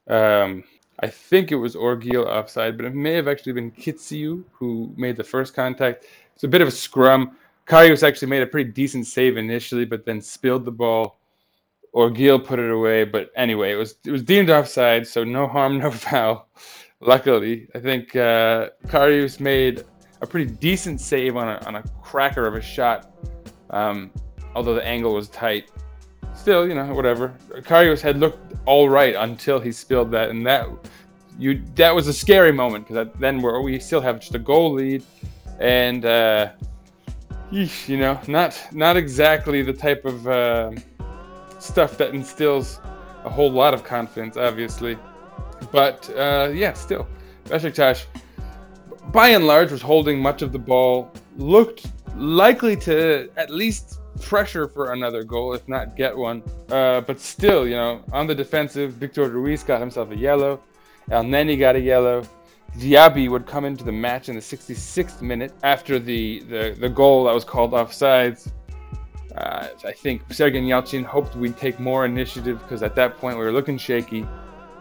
Um, 0.09 0.65
I 1.01 1.09
think 1.09 1.53
it 1.53 1.57
was 1.57 1.75
Orgill 1.75 2.27
offside, 2.27 2.77
but 2.77 2.87
it 2.87 2.95
may 2.95 3.13
have 3.15 3.29
actually 3.29 3.53
been 3.53 3.71
Kitsiou 3.71 4.45
who 4.53 4.93
made 4.97 5.17
the 5.17 5.25
first 5.25 5.55
contact. 5.55 6.07
It's 6.35 6.45
a 6.45 6.49
bit 6.49 6.63
of 6.63 6.69
a 6.69 6.73
scrum. 6.73 7.37
Karius 7.67 8.07
actually 8.07 8.29
made 8.29 8.43
a 8.43 8.47
pretty 8.47 8.71
decent 8.71 9.07
save 9.07 9.37
initially, 9.37 9.85
but 9.85 10.07
then 10.07 10.21
spilled 10.21 10.65
the 10.65 10.73
ball. 10.73 11.19
Orgill 11.95 12.45
put 12.45 12.59
it 12.59 12.71
away, 12.71 13.05
but 13.05 13.31
anyway, 13.37 13.73
it 13.73 13.77
was 13.77 13.97
it 14.05 14.11
was 14.11 14.23
deemed 14.23 14.51
offside, 14.51 15.07
so 15.07 15.25
no 15.25 15.47
harm, 15.47 15.79
no 15.79 15.91
foul. 16.07 16.49
Luckily, 17.01 17.69
I 17.75 17.81
think 17.81 18.15
uh, 18.15 18.71
Karius 18.87 19.41
made 19.41 19.85
a 20.21 20.27
pretty 20.27 20.51
decent 20.51 21.01
save 21.01 21.37
on 21.37 21.49
a, 21.49 21.67
on 21.67 21.77
a 21.77 21.83
cracker 22.03 22.47
of 22.47 22.55
a 22.55 22.61
shot, 22.61 23.11
um, 23.71 24.11
although 24.55 24.75
the 24.75 24.87
angle 24.87 25.15
was 25.15 25.29
tight. 25.29 25.71
Still, 26.35 26.69
you 26.69 26.75
know, 26.75 26.95
whatever. 26.95 27.35
Karius 27.51 28.01
had 28.01 28.19
looked 28.19 28.55
all 28.67 28.89
right 28.89 29.15
until 29.15 29.59
he 29.59 29.73
spilled 29.73 30.11
that, 30.13 30.31
and 30.31 30.47
that 30.47 30.69
you 31.39 31.63
that 31.75 31.95
was 31.95 32.07
a 32.07 32.13
scary 32.13 32.53
moment 32.53 32.87
because 32.87 33.09
then 33.19 33.43
we 33.43 33.59
we 33.61 33.79
still 33.81 34.01
have 34.01 34.21
just 34.21 34.37
a 34.37 34.39
goal 34.39 34.73
lead, 34.73 35.03
and. 35.59 36.05
Uh, 36.05 36.51
Yeesh, 37.53 37.89
you 37.89 37.97
know, 37.97 38.19
not 38.27 38.61
not 38.73 38.97
exactly 38.97 39.63
the 39.63 39.73
type 39.73 40.05
of 40.05 40.27
uh, 40.27 40.73
stuff 41.59 41.97
that 41.99 42.15
instills 42.15 42.81
a 43.25 43.31
whole 43.31 43.51
lot 43.51 43.75
of 43.75 43.85
confidence, 43.85 44.37
obviously. 44.37 44.99
But 45.71 46.11
uh, 46.17 46.51
yeah, 46.53 46.73
still, 46.73 47.07
Besiktas, 47.45 48.07
by 49.13 49.29
and 49.29 49.47
large, 49.47 49.71
was 49.71 49.83
holding 49.83 50.19
much 50.21 50.43
of 50.43 50.53
the 50.53 50.59
ball, 50.59 51.13
looked 51.37 51.87
likely 52.17 52.77
to 52.77 53.31
at 53.37 53.51
least 53.51 54.01
pressure 54.21 54.67
for 54.69 54.93
another 54.93 55.23
goal, 55.23 55.55
if 55.55 55.67
not 55.69 55.97
get 55.97 56.17
one. 56.17 56.43
Uh, 56.71 57.01
but 57.03 57.21
still, 57.21 57.67
you 57.67 57.77
know, 57.77 58.03
on 58.13 58.27
the 58.27 58.35
defensive, 58.35 58.95
Victor 58.95 59.29
Ruiz 59.29 59.63
got 59.63 59.81
himself 59.81 60.11
a 60.11 60.17
yellow. 60.17 60.61
Elneny 61.11 61.59
got 61.59 61.77
a 61.77 61.81
yellow. 61.81 62.27
Diaby 62.79 63.31
would 63.31 63.47
come 63.47 63.65
into 63.65 63.85
the 63.85 63.93
match 63.93 64.29
in 64.29 64.35
the 64.35 64.41
66th 64.41 65.23
minute 65.23 65.53
after 65.63 65.99
the, 65.99 66.41
the, 66.41 66.77
the 66.79 66.89
goal 66.89 67.25
that 67.25 67.35
was 67.35 67.45
called 67.45 67.73
offsides. 67.73 68.51
Uh, 69.37 69.69
I 69.85 69.93
think 69.93 70.27
Sergen 70.29 70.67
Yalçın 70.67 71.05
hoped 71.05 71.37
we'd 71.37 71.57
take 71.57 71.79
more 71.81 72.05
initiative 72.05 72.59
because 72.63 72.83
at 72.83 72.95
that 72.97 73.17
point 73.19 73.39
we 73.39 73.45
were 73.45 73.53
looking 73.53 73.79
shaky. 73.79 74.23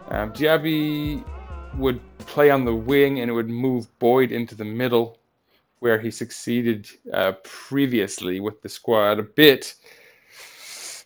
Um, 0.08 0.32
Diaby 0.32 1.24
would 1.76 2.00
play 2.18 2.50
on 2.50 2.64
the 2.64 2.74
wing 2.74 3.20
and 3.20 3.30
it 3.30 3.34
would 3.34 3.50
move 3.50 3.86
Boyd 3.98 4.32
into 4.32 4.54
the 4.54 4.64
middle 4.64 5.18
where 5.80 5.98
he 5.98 6.10
succeeded 6.10 6.88
uh, 7.12 7.32
previously 7.44 8.40
with 8.40 8.60
the 8.62 8.68
squad 8.68 9.18
a 9.18 9.22
bit. 9.22 9.74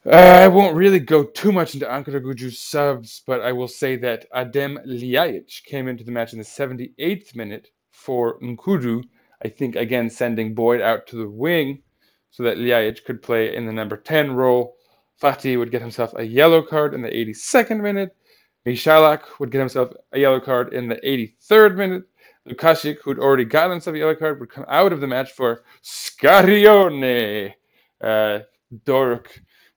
Uh, 0.06 0.12
I 0.12 0.48
won't 0.48 0.76
really 0.76 0.98
go 0.98 1.24
too 1.24 1.52
much 1.52 1.74
into 1.74 1.84
Ankaragücü's 1.84 2.58
subs, 2.58 3.22
but 3.26 3.42
I 3.42 3.52
will 3.52 3.68
say 3.68 3.96
that 3.96 4.24
Adem 4.32 4.78
Ljajic 4.86 5.64
came 5.64 5.88
into 5.88 6.04
the 6.04 6.10
match 6.10 6.32
in 6.32 6.38
the 6.38 6.44
78th 6.44 7.36
minute 7.36 7.68
for 7.90 8.40
Nkoudou. 8.40 9.04
I 9.44 9.48
think, 9.48 9.76
again, 9.76 10.08
sending 10.08 10.54
Boyd 10.54 10.80
out 10.80 11.06
to 11.08 11.16
the 11.16 11.28
wing 11.28 11.82
so 12.30 12.42
that 12.44 12.56
Ljajic 12.56 13.04
could 13.04 13.20
play 13.20 13.54
in 13.54 13.66
the 13.66 13.74
number 13.74 13.98
10 13.98 14.32
role. 14.32 14.76
Fatih 15.20 15.58
would 15.58 15.70
get 15.70 15.82
himself 15.82 16.14
a 16.16 16.22
yellow 16.22 16.62
card 16.62 16.94
in 16.94 17.02
the 17.02 17.10
82nd 17.10 17.82
minute. 17.82 18.16
Michalak 18.66 19.38
would 19.38 19.50
get 19.50 19.58
himself 19.58 19.92
a 20.12 20.18
yellow 20.18 20.40
card 20.40 20.72
in 20.72 20.88
the 20.88 20.96
83rd 20.96 21.76
minute. 21.76 22.04
Lukasic, 22.48 22.96
who'd 23.04 23.18
already 23.18 23.44
gotten 23.44 23.72
himself 23.72 23.96
a 23.96 23.98
yellow 23.98 24.14
card, 24.14 24.40
would 24.40 24.48
come 24.48 24.64
out 24.66 24.94
of 24.94 25.02
the 25.02 25.06
match 25.06 25.32
for 25.32 25.62
Scarione. 25.84 27.52
Uh, 28.00 28.38
Doruk 28.86 29.26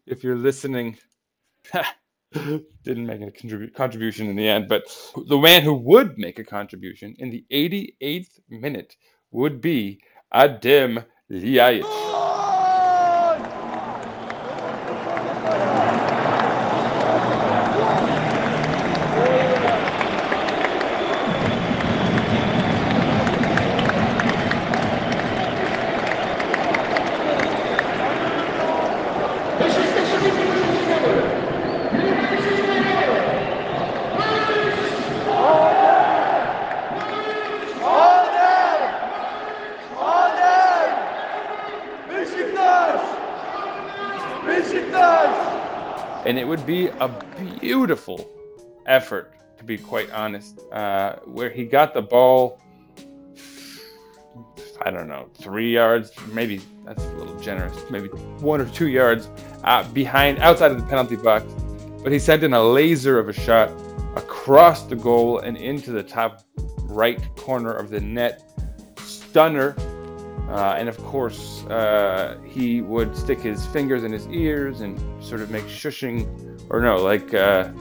if 0.06 0.24
you're 0.24 0.38
listening, 0.38 0.98
didn't 2.34 3.06
make 3.06 3.22
a 3.22 3.32
contrib- 3.32 3.74
contribution 3.74 4.28
in 4.28 4.36
the 4.36 4.48
end, 4.48 4.68
but 4.68 4.84
the 5.28 5.38
man 5.38 5.62
who 5.62 5.74
would 5.74 6.18
make 6.18 6.39
a 6.39 6.44
contribution 6.44 7.16
in 7.20 7.30
the 7.30 7.46
88th 7.52 8.39
minute 8.50 8.96
would 9.32 9.62
be 9.62 10.02
Adem 10.34 11.06
Ljajic. 11.32 12.13
and 46.26 46.39
it 46.39 46.48
would 46.48 46.66
be 46.66 46.88
a 46.88 47.08
beautiful 47.84 48.32
effort, 48.86 49.34
to 49.58 49.63
be 49.65 49.78
quite 49.78 50.10
honest, 50.12 50.62
uh, 50.72 51.17
where 51.26 51.50
he 51.50 51.65
got 51.65 51.93
the 51.93 52.02
ball. 52.02 52.58
I 54.86 54.89
don't 54.89 55.10
know, 55.10 55.28
three 55.36 55.74
yards, 55.74 56.13
maybe 56.32 56.62
that's 56.86 57.04
a 57.04 57.13
little 57.15 57.38
generous, 57.41 57.78
maybe 57.89 58.08
one 58.39 58.62
or 58.62 58.69
two 58.69 58.88
yards 58.88 59.28
uh, 59.65 59.84
behind, 59.91 60.39
outside 60.39 60.72
of 60.72 60.80
the 60.80 60.88
penalty 60.88 61.17
box. 61.17 61.43
But 62.02 62.13
he 62.13 62.19
sent 62.19 62.41
in 62.41 62.54
a 62.54 62.63
laser 62.63 63.19
of 63.19 63.28
a 63.28 63.34
shot 63.34 63.69
across 64.15 64.84
the 64.84 64.96
goal 64.96 65.39
and 65.39 65.58
into 65.58 65.91
the 65.91 66.04
top 66.04 66.41
right 66.84 67.19
corner 67.36 67.74
of 67.74 67.89
the 67.89 68.00
net. 68.00 68.50
Stunner. 69.00 69.76
Uh, 70.48 70.76
and 70.78 70.88
of 70.88 70.98
course, 71.00 71.65
uh, 71.65 72.38
he 72.46 72.80
would 72.80 73.13
stick 73.17 73.39
his 73.39 73.65
fingers 73.67 74.06
in 74.06 74.12
his 74.13 74.26
ears 74.28 74.80
and 74.80 74.98
sort 75.22 75.41
of 75.41 75.50
make 75.50 75.63
shushing, 75.65 76.53
or 76.69 76.82
no, 76.82 76.97
like 76.97 77.34
uh, 77.34 77.71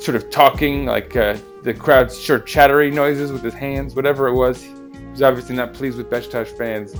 sort 0.00 0.16
of 0.16 0.30
talking, 0.30 0.86
like 0.86 1.16
uh, 1.16 1.36
the 1.62 1.74
crowd's 1.74 2.18
sure 2.18 2.38
chattery 2.38 2.90
noises 2.90 3.32
with 3.32 3.42
his 3.42 3.54
hands, 3.54 3.94
whatever 3.94 4.28
it 4.28 4.34
was. 4.34 4.62
He 4.62 4.72
was 5.10 5.22
obviously 5.22 5.56
not 5.56 5.74
pleased 5.74 5.98
with 5.98 6.08
Besiktas 6.08 6.56
fans, 6.56 6.94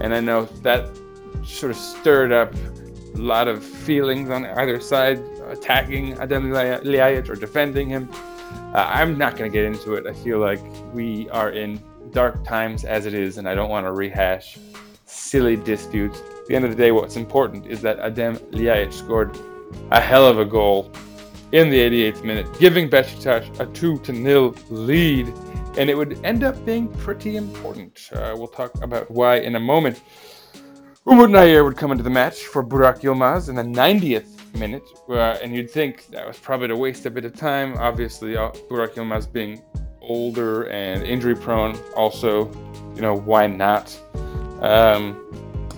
and 0.00 0.14
I 0.14 0.20
know 0.20 0.44
that 0.62 0.88
sort 1.44 1.70
of 1.72 1.76
stirred 1.76 2.32
up 2.32 2.54
a 3.14 3.18
lot 3.18 3.48
of 3.48 3.64
feelings 3.64 4.30
on 4.30 4.46
either 4.46 4.80
side, 4.80 5.18
attacking 5.48 6.14
Adem 6.16 6.50
Ljajic 6.84 7.28
or 7.28 7.34
defending 7.34 7.88
him. 7.88 8.08
Uh, 8.74 8.86
I'm 8.88 9.18
not 9.18 9.36
going 9.36 9.50
to 9.50 9.54
get 9.56 9.64
into 9.64 9.94
it. 9.94 10.06
I 10.06 10.12
feel 10.12 10.38
like 10.38 10.60
we 10.94 11.28
are 11.30 11.50
in 11.50 11.82
dark 12.12 12.44
times 12.44 12.84
as 12.84 13.06
it 13.06 13.14
is, 13.14 13.38
and 13.38 13.48
I 13.48 13.54
don't 13.54 13.68
want 13.68 13.86
to 13.86 13.92
rehash 13.92 14.58
silly 15.06 15.56
disputes. 15.56 16.20
At 16.20 16.46
the 16.46 16.56
end 16.56 16.64
of 16.64 16.70
the 16.70 16.76
day, 16.76 16.92
what's 16.92 17.16
important 17.16 17.66
is 17.66 17.82
that 17.82 17.98
Adem 17.98 18.38
Ljajic 18.52 18.92
scored 18.92 19.36
a 19.90 20.00
hell 20.00 20.26
of 20.26 20.38
a 20.38 20.44
goal 20.44 20.90
in 21.52 21.68
the 21.70 21.78
88th 21.78 22.24
minute, 22.24 22.58
giving 22.58 22.88
Besiktas 22.88 23.58
a 23.58 23.66
2 23.66 23.98
to 23.98 24.14
0 24.14 24.54
lead, 24.68 25.28
and 25.76 25.90
it 25.90 25.96
would 25.96 26.18
end 26.24 26.44
up 26.44 26.64
being 26.64 26.88
pretty 26.98 27.36
important. 27.36 28.08
Uh, 28.12 28.34
we'll 28.36 28.48
talk 28.48 28.72
about 28.82 29.10
why 29.10 29.36
in 29.36 29.56
a 29.56 29.60
moment. 29.60 30.00
Umut 31.06 31.30
Nayir 31.30 31.64
would 31.64 31.76
come 31.76 31.92
into 31.92 32.04
the 32.04 32.10
match 32.10 32.42
for 32.42 32.62
Burak 32.62 33.00
Yilmaz 33.00 33.48
in 33.48 33.54
the 33.56 33.62
90th 33.62 34.54
minute, 34.54 34.82
uh, 35.08 35.38
and 35.42 35.54
you'd 35.54 35.70
think 35.70 36.06
that 36.08 36.26
was 36.26 36.38
probably 36.38 36.68
to 36.68 36.76
waste 36.76 37.06
a 37.06 37.10
bit 37.10 37.24
of 37.24 37.34
time. 37.34 37.76
Obviously, 37.78 38.36
uh, 38.36 38.50
Burak 38.70 38.94
Yilmaz 38.94 39.30
being 39.32 39.62
older 40.00 40.68
and 40.68 41.02
injury 41.02 41.34
prone, 41.34 41.76
also, 41.96 42.50
you 42.94 43.00
know, 43.00 43.16
why 43.16 43.46
not? 43.46 43.98
Um, 44.60 45.16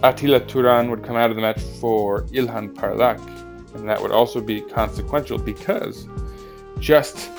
Atilla 0.02 0.46
Turan 0.46 0.90
would 0.90 1.04
come 1.04 1.16
out 1.16 1.30
of 1.30 1.36
the 1.36 1.42
match 1.42 1.60
for 1.80 2.22
Ilhan 2.24 2.74
Parlak, 2.74 3.20
and 3.74 3.88
that 3.88 4.00
would 4.00 4.12
also 4.12 4.40
be 4.40 4.60
consequential 4.60 5.38
because 5.38 6.06
just 6.78 7.30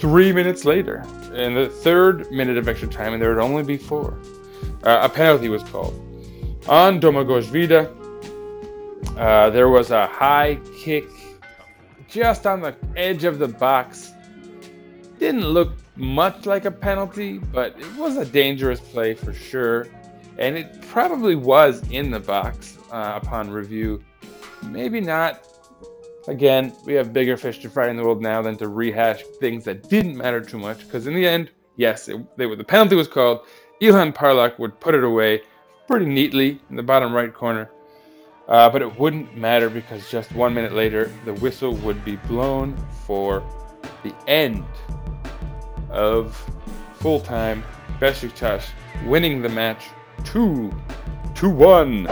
three 0.00 0.32
minutes 0.32 0.64
later, 0.64 1.04
in 1.34 1.54
the 1.54 1.68
third 1.68 2.30
minute 2.30 2.56
of 2.56 2.68
extra 2.68 2.88
time, 2.88 3.12
and 3.12 3.22
there 3.22 3.34
would 3.34 3.42
only 3.42 3.62
be 3.62 3.76
four, 3.76 4.18
uh, 4.84 5.00
a 5.02 5.08
penalty 5.08 5.48
was 5.48 5.62
called. 5.64 5.94
On 6.68 7.00
Domagoj 7.00 7.44
Vida, 7.44 7.90
uh, 9.16 9.50
there 9.50 9.68
was 9.68 9.90
a 9.90 10.06
high 10.06 10.58
kick 10.78 11.06
just 12.08 12.46
on 12.46 12.60
the 12.60 12.74
edge 12.96 13.24
of 13.24 13.38
the 13.38 13.48
box. 13.48 14.12
Didn't 15.18 15.48
look 15.48 15.72
much 15.96 16.46
like 16.46 16.64
a 16.64 16.70
penalty, 16.70 17.38
but 17.38 17.78
it 17.78 17.96
was 17.96 18.16
a 18.16 18.24
dangerous 18.24 18.80
play 18.80 19.14
for 19.14 19.32
sure. 19.32 19.88
And 20.38 20.56
it 20.56 20.82
probably 20.82 21.34
was 21.34 21.82
in 21.90 22.10
the 22.10 22.20
box 22.20 22.78
uh, 22.92 23.18
upon 23.22 23.50
review. 23.50 24.02
Maybe 24.64 25.00
not. 25.00 25.44
Again, 26.26 26.74
we 26.84 26.92
have 26.94 27.12
bigger 27.12 27.36
fish 27.36 27.58
to 27.60 27.70
fry 27.70 27.88
in 27.88 27.96
the 27.96 28.02
world 28.02 28.20
now 28.20 28.42
than 28.42 28.56
to 28.58 28.68
rehash 28.68 29.22
things 29.40 29.64
that 29.64 29.88
didn't 29.88 30.16
matter 30.16 30.40
too 30.40 30.58
much. 30.58 30.80
Because 30.80 31.06
in 31.06 31.14
the 31.14 31.26
end, 31.26 31.50
yes, 31.76 32.08
it, 32.08 32.20
they, 32.36 32.54
the 32.54 32.64
penalty 32.64 32.96
was 32.96 33.08
called. 33.08 33.46
Ilhan 33.80 34.14
Parlak 34.14 34.58
would 34.58 34.78
put 34.80 34.94
it 34.94 35.04
away 35.04 35.42
pretty 35.86 36.06
neatly 36.06 36.60
in 36.68 36.76
the 36.76 36.82
bottom 36.82 37.14
right 37.14 37.32
corner. 37.32 37.70
Uh, 38.46 38.68
but 38.68 38.82
it 38.82 38.98
wouldn't 38.98 39.36
matter 39.36 39.68
because 39.68 40.10
just 40.10 40.32
one 40.32 40.54
minute 40.54 40.72
later, 40.72 41.12
the 41.24 41.34
whistle 41.34 41.74
would 41.76 42.02
be 42.04 42.16
blown 42.16 42.76
for 43.06 43.42
the 44.02 44.14
end 44.26 44.64
of 45.90 46.36
full 46.94 47.20
time. 47.20 47.62
Besiktas 48.00 48.64
winning 49.06 49.42
the 49.42 49.48
match 49.48 49.84
2 50.24 50.72
to 51.36 51.48
1. 51.48 52.06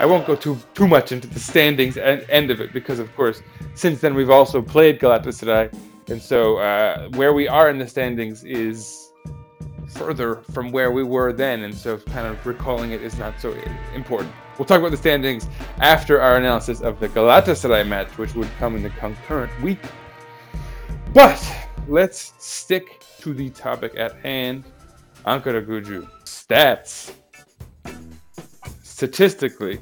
I 0.00 0.06
won't 0.06 0.26
go 0.26 0.34
too 0.34 0.58
too 0.72 0.88
much 0.88 1.12
into 1.12 1.28
the 1.28 1.38
standings 1.38 1.98
and 1.98 2.24
end 2.30 2.50
of 2.50 2.58
it 2.58 2.72
because, 2.72 2.98
of 2.98 3.14
course, 3.14 3.42
since 3.74 4.00
then 4.00 4.14
we've 4.14 4.30
also 4.30 4.62
played 4.62 4.98
Galatasaray, 4.98 5.70
and 6.08 6.22
so 6.22 6.56
uh, 6.56 7.10
where 7.10 7.34
we 7.34 7.46
are 7.46 7.68
in 7.68 7.76
the 7.76 7.86
standings 7.86 8.42
is 8.44 9.12
further 9.88 10.36
from 10.52 10.72
where 10.72 10.90
we 10.90 11.02
were 11.02 11.34
then, 11.34 11.64
and 11.64 11.74
so 11.74 11.98
kind 11.98 12.26
of 12.26 12.46
recalling 12.46 12.92
it 12.92 13.02
is 13.02 13.18
not 13.18 13.38
so 13.38 13.54
important. 13.94 14.32
We'll 14.56 14.64
talk 14.64 14.78
about 14.78 14.90
the 14.90 14.96
standings 14.96 15.46
after 15.80 16.18
our 16.18 16.38
analysis 16.38 16.80
of 16.80 16.98
the 16.98 17.10
Galatasaray 17.10 17.86
match, 17.86 18.16
which 18.16 18.34
would 18.34 18.48
come 18.58 18.76
in 18.76 18.82
the 18.82 18.90
concurrent 18.90 19.52
week. 19.60 19.80
But 21.12 21.40
let's 21.88 22.32
stick 22.38 23.04
to 23.20 23.34
the 23.34 23.50
topic 23.50 23.92
at 23.98 24.14
hand. 24.16 24.64
Ankaragücü 25.26 26.08
stats. 26.24 27.12
Statistically, 29.00 29.80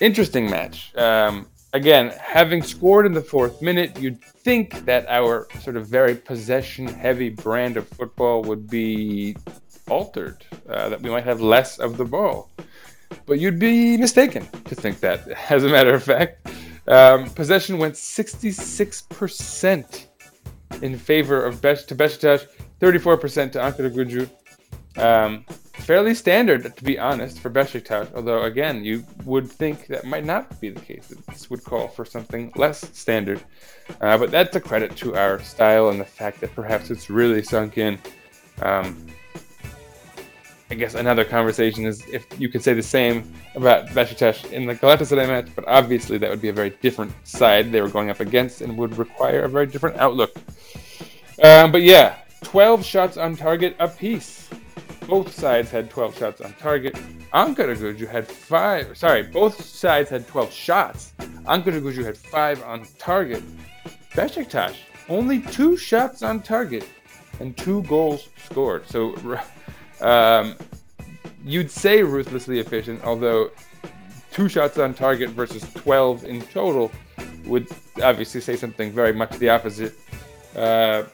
interesting 0.00 0.50
match. 0.50 0.94
Um, 0.96 1.46
again, 1.72 2.12
having 2.20 2.62
scored 2.62 3.06
in 3.06 3.12
the 3.12 3.20
fourth 3.20 3.62
minute, 3.62 3.98
you'd 3.98 4.22
think 4.22 4.84
that 4.84 5.06
our 5.08 5.48
sort 5.60 5.76
of 5.76 5.86
very 5.86 6.14
possession 6.14 6.86
heavy 6.86 7.28
brand 7.28 7.76
of 7.76 7.88
football 7.88 8.42
would 8.42 8.68
be 8.68 9.36
altered, 9.88 10.44
uh, 10.68 10.88
that 10.88 11.00
we 11.02 11.10
might 11.10 11.24
have 11.24 11.40
less 11.40 11.78
of 11.78 11.96
the 11.96 12.04
ball. 12.04 12.50
But 13.26 13.38
you'd 13.38 13.58
be 13.58 13.96
mistaken 13.96 14.46
to 14.64 14.74
think 14.74 15.00
that. 15.00 15.28
As 15.50 15.64
a 15.64 15.68
matter 15.68 15.94
of 15.94 16.02
fact, 16.02 16.48
um, 16.88 17.30
possession 17.30 17.78
went 17.78 17.94
66% 17.94 20.06
in 20.82 20.98
favor 20.98 21.44
of 21.44 21.60
Besh 21.60 21.84
to 21.84 21.94
Besiktas, 21.94 22.46
34% 22.80 23.52
to 23.52 23.58
Ankaragücü. 23.58 24.28
Um, 24.98 25.44
fairly 25.86 26.14
standard, 26.14 26.76
to 26.76 26.84
be 26.84 26.98
honest, 26.98 27.38
for 27.38 27.48
Besiktas. 27.48 28.12
Although, 28.12 28.42
again, 28.42 28.84
you 28.84 29.04
would 29.24 29.48
think 29.48 29.86
that 29.86 30.04
might 30.04 30.24
not 30.24 30.60
be 30.60 30.68
the 30.70 30.80
case. 30.80 31.14
This 31.28 31.48
would 31.48 31.62
call 31.62 31.86
for 31.86 32.04
something 32.04 32.50
less 32.56 32.80
standard. 32.92 33.40
Uh, 34.00 34.18
but 34.18 34.32
that's 34.32 34.56
a 34.56 34.60
credit 34.60 34.96
to 34.96 35.14
our 35.14 35.40
style 35.40 35.90
and 35.90 36.00
the 36.00 36.04
fact 36.04 36.40
that 36.40 36.52
perhaps 36.56 36.90
it's 36.90 37.08
really 37.08 37.40
sunk 37.40 37.78
in. 37.78 38.00
Um, 38.62 39.06
I 40.68 40.74
guess 40.74 40.94
another 40.94 41.24
conversation 41.24 41.86
is 41.86 42.04
if 42.12 42.26
you 42.36 42.48
could 42.48 42.64
say 42.64 42.74
the 42.74 42.82
same 42.82 43.32
about 43.54 43.86
Besiktas 43.86 44.50
in 44.50 44.66
the 44.66 44.74
Galatasaray 44.74 45.28
match, 45.28 45.48
but 45.54 45.68
obviously 45.68 46.18
that 46.18 46.28
would 46.28 46.42
be 46.42 46.48
a 46.48 46.52
very 46.52 46.70
different 46.82 47.12
side 47.22 47.70
they 47.70 47.80
were 47.80 47.88
going 47.88 48.10
up 48.10 48.18
against 48.18 48.60
and 48.60 48.76
would 48.76 48.98
require 48.98 49.42
a 49.42 49.48
very 49.48 49.66
different 49.66 49.96
outlook. 49.98 50.34
Um, 51.40 51.70
but 51.70 51.82
yeah, 51.82 52.16
12 52.42 52.84
shots 52.84 53.16
on 53.16 53.36
target 53.36 53.76
apiece. 53.78 54.50
Both 55.06 55.32
sides 55.32 55.70
had 55.70 55.88
12 55.90 56.18
shots 56.18 56.40
on 56.40 56.52
target. 56.54 56.94
Ankaragücü 57.32 58.08
had 58.08 58.26
five. 58.26 58.96
Sorry, 58.96 59.22
both 59.22 59.64
sides 59.64 60.10
had 60.10 60.26
12 60.26 60.52
shots. 60.52 61.12
Ankaragücü 61.44 62.04
had 62.04 62.16
five 62.16 62.62
on 62.64 62.86
target. 62.98 63.42
Besiktas 64.12 64.74
only 65.08 65.40
two 65.40 65.76
shots 65.76 66.22
on 66.22 66.40
target 66.40 66.88
and 67.40 67.56
two 67.56 67.82
goals 67.84 68.28
scored. 68.44 68.86
So 68.88 69.14
um, 70.00 70.56
you'd 71.44 71.70
say 71.70 72.02
ruthlessly 72.02 72.58
efficient, 72.58 73.04
although 73.04 73.50
two 74.32 74.48
shots 74.48 74.78
on 74.78 74.94
target 74.94 75.30
versus 75.30 75.62
12 75.74 76.24
in 76.24 76.42
total 76.42 76.90
would 77.44 77.68
obviously 78.02 78.40
say 78.40 78.56
something 78.56 78.92
very 78.92 79.12
much 79.12 79.30
the 79.38 79.48
opposite. 79.48 79.94
Uh, 80.54 81.04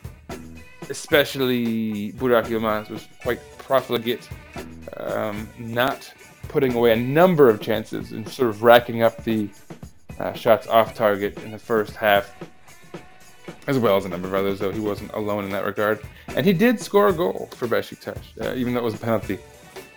especially 0.89 2.13
Burak 2.13 2.47
Yilmaz 2.47 2.89
was 2.91 3.07
quite 3.23 3.41
profligate, 3.65 4.29
um, 4.97 5.49
not 5.59 6.13
putting 6.49 6.75
away 6.75 6.93
a 6.93 6.97
number 6.97 7.49
of 7.49 7.61
chances 7.61 8.13
and 8.13 8.29
sort 8.29 8.51
of 8.51 8.63
racking 8.63 9.03
up 9.03 9.23
the 9.25 9.49
uh, 10.19 10.33
shots 10.35 10.67
off 10.67 10.95
target 10.95 11.43
in 11.43 11.51
the 11.51 11.59
first 11.59 11.97
half, 11.97 12.35
as 13.67 13.79
well 13.79 13.97
as 13.97 14.05
a 14.05 14.09
number 14.09 14.29
of 14.29 14.35
others, 14.35 14.59
though 14.59 14.71
he 14.71 14.81
wasn't 14.81 15.11
alone 15.13 15.45
in 15.45 15.51
that 15.51 15.65
regard. 15.65 16.01
And 16.37 16.45
he 16.45 16.53
did 16.53 16.81
score 16.81 17.09
a 17.09 17.13
goal 17.13 17.49
for 17.57 17.67
Besiktas, 17.67 18.19
uh, 18.41 18.55
even 18.55 18.75
though 18.75 18.81
it 18.81 18.85
was 18.85 18.95
a 18.95 18.99
penalty. 18.99 19.39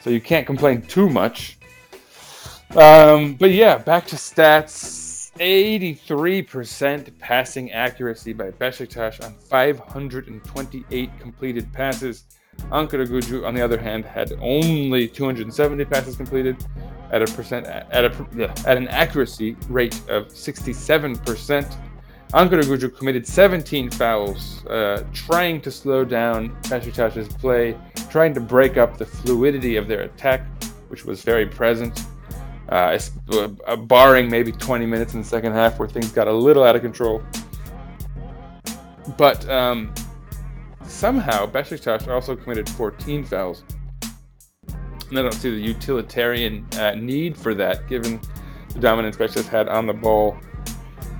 So 0.01 0.09
you 0.09 0.21
can't 0.21 0.45
complain 0.45 0.81
too 0.83 1.09
much. 1.09 1.57
Um, 2.75 3.35
but 3.35 3.51
yeah, 3.51 3.77
back 3.77 4.05
to 4.07 4.15
stats. 4.15 5.05
83% 5.39 7.19
passing 7.19 7.71
accuracy 7.73 8.31
by 8.31 8.51
Besiktas 8.51 9.23
on 9.23 9.33
528 9.33 11.19
completed 11.19 11.73
passes. 11.73 12.23
Ankaragücü, 12.71 13.45
on 13.45 13.53
the 13.53 13.61
other 13.61 13.77
hand, 13.77 14.05
had 14.05 14.33
only 14.41 15.07
270 15.07 15.85
passes 15.85 16.15
completed 16.15 16.57
at 17.11 17.21
a 17.21 17.33
percent 17.33 17.65
at 17.67 18.05
a 18.05 18.11
at 18.65 18.77
an 18.77 18.87
accuracy 18.87 19.55
rate 19.69 19.95
of 20.09 20.27
67%. 20.27 21.77
Ankaragücü 22.33 22.97
committed 22.97 23.25
17 23.25 23.91
fouls, 23.91 24.65
uh, 24.65 25.03
trying 25.13 25.61
to 25.61 25.71
slow 25.71 26.03
down 26.03 26.49
Besiktas's 26.63 27.27
play, 27.27 27.77
trying 28.09 28.33
to 28.33 28.41
break 28.41 28.77
up 28.77 28.97
the 28.97 29.05
fluidity 29.05 29.77
of 29.77 29.87
their 29.87 30.01
attack, 30.01 30.41
which 30.89 31.05
was 31.05 31.21
very 31.21 31.45
present. 31.45 32.03
Uh, 32.69 32.97
uh, 33.67 33.75
barring 33.75 34.27
maybe 34.27 34.51
20 34.51 34.87
minutes 34.87 35.13
in 35.13 35.21
the 35.21 35.27
second 35.27 35.53
half 35.53 35.77
where 35.77 35.87
things 35.87 36.11
got 36.11 36.27
a 36.27 36.33
little 36.33 36.63
out 36.63 36.75
of 36.75 36.81
control. 36.81 37.21
But 39.17 39.47
um, 39.47 39.93
somehow 40.87 41.45
Besiktas 41.45 42.07
also 42.07 42.35
committed 42.35 42.69
14 42.69 43.23
fouls. 43.23 43.63
And 45.09 45.19
I 45.19 45.21
don't 45.21 45.33
see 45.33 45.51
the 45.51 45.61
utilitarian 45.61 46.65
uh, 46.77 46.95
need 46.95 47.37
for 47.37 47.53
that, 47.53 47.87
given 47.87 48.19
the 48.73 48.79
dominance 48.79 49.17
Besiktas 49.17 49.47
had 49.47 49.69
on 49.69 49.85
the 49.85 49.93
ball, 49.93 50.37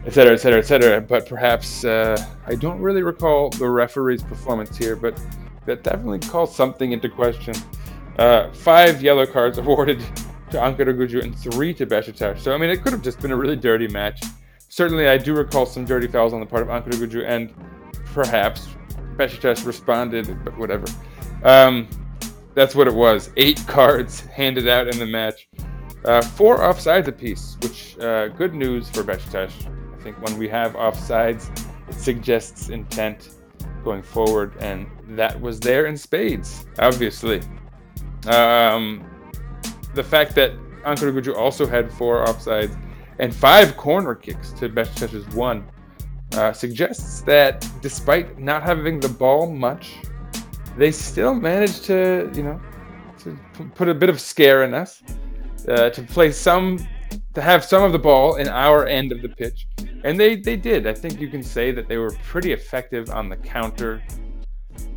etc., 0.05 0.33
etc., 0.33 0.59
etc. 0.59 1.01
But 1.01 1.27
perhaps 1.27 1.85
uh, 1.85 2.17
I 2.47 2.55
don't 2.55 2.79
really 2.79 3.03
recall 3.03 3.49
the 3.51 3.69
referee's 3.69 4.23
performance 4.23 4.77
here, 4.77 4.95
but 4.95 5.19
that 5.65 5.83
definitely 5.83 6.19
calls 6.19 6.55
something 6.55 6.91
into 6.91 7.09
question. 7.09 7.55
Uh, 8.17 8.51
five 8.51 9.01
yellow 9.01 9.25
cards 9.25 9.57
awarded 9.59 9.99
to 10.51 10.57
Ankaragücü 10.57 11.23
and 11.23 11.37
three 11.37 11.73
to 11.73 11.85
Besiktas. 11.85 12.39
So 12.39 12.53
I 12.53 12.57
mean, 12.57 12.69
it 12.69 12.81
could 12.81 12.93
have 12.93 13.01
just 13.01 13.19
been 13.19 13.31
a 13.31 13.35
really 13.35 13.55
dirty 13.55 13.87
match. 13.87 14.21
Certainly, 14.69 15.07
I 15.07 15.17
do 15.17 15.33
recall 15.33 15.65
some 15.65 15.85
dirty 15.85 16.07
fouls 16.07 16.33
on 16.33 16.39
the 16.39 16.45
part 16.45 16.63
of 16.63 16.69
Ankaragücü, 16.69 17.23
and 17.25 17.53
perhaps 18.13 18.67
Besiktas 19.17 19.65
responded, 19.65 20.43
but 20.43 20.57
whatever. 20.57 20.85
Um, 21.43 21.87
that's 22.53 22.75
what 22.75 22.87
it 22.87 22.93
was. 22.93 23.29
Eight 23.37 23.63
cards 23.67 24.21
handed 24.21 24.67
out 24.67 24.87
in 24.87 24.99
the 24.99 25.05
match. 25.05 25.47
Uh, 26.03 26.21
four 26.21 26.59
offsides 26.59 27.07
apiece, 27.07 27.57
which 27.61 27.97
uh, 27.99 28.27
good 28.29 28.53
news 28.53 28.89
for 28.89 29.03
Besiktas. 29.03 29.51
I 29.93 30.03
think 30.03 30.21
when 30.21 30.37
we 30.37 30.47
have 30.49 30.73
offsides, 30.73 31.49
it 31.87 31.95
suggests 31.95 32.69
intent 32.69 33.31
going 33.83 34.03
forward, 34.03 34.53
and 34.59 34.87
that 35.09 35.39
was 35.39 35.59
there 35.59 35.85
in 35.87 35.97
spades, 35.97 36.65
obviously. 36.79 37.41
Um, 38.27 39.03
the 39.93 40.03
fact 40.03 40.35
that 40.35 40.51
Ankaragücü 40.83 41.35
also 41.35 41.65
had 41.65 41.91
four 41.91 42.25
offsides 42.25 42.79
and 43.19 43.33
five 43.33 43.77
corner 43.77 44.13
kicks 44.13 44.51
to 44.53 44.69
Besiktas's 44.69 45.27
one 45.35 45.67
uh, 46.35 46.53
suggests 46.53 47.21
that 47.21 47.67
despite 47.81 48.37
not 48.39 48.63
having 48.63 48.99
the 48.99 49.09
ball 49.09 49.51
much, 49.51 49.95
they 50.77 50.91
still 50.91 51.33
managed 51.33 51.85
to, 51.85 52.29
you 52.33 52.43
know, 52.43 52.61
to 53.19 53.37
put 53.75 53.87
a 53.87 53.93
bit 53.93 54.09
of 54.09 54.19
scare 54.19 54.63
in 54.63 54.73
us, 54.73 55.01
uh, 55.69 55.89
to 55.89 56.01
play 56.03 56.31
some, 56.31 56.85
to 57.33 57.41
have 57.41 57.63
some 57.63 57.83
of 57.83 57.91
the 57.91 57.99
ball 57.99 58.35
in 58.35 58.47
our 58.47 58.85
end 58.85 59.11
of 59.11 59.21
the 59.21 59.29
pitch, 59.29 59.67
and 60.03 60.19
they 60.19 60.35
they 60.35 60.55
did. 60.55 60.85
I 60.87 60.93
think 60.93 61.19
you 61.19 61.29
can 61.29 61.41
say 61.41 61.71
that 61.71 61.87
they 61.87 61.97
were 61.97 62.11
pretty 62.23 62.51
effective 62.51 63.09
on 63.09 63.29
the 63.29 63.37
counter. 63.37 64.03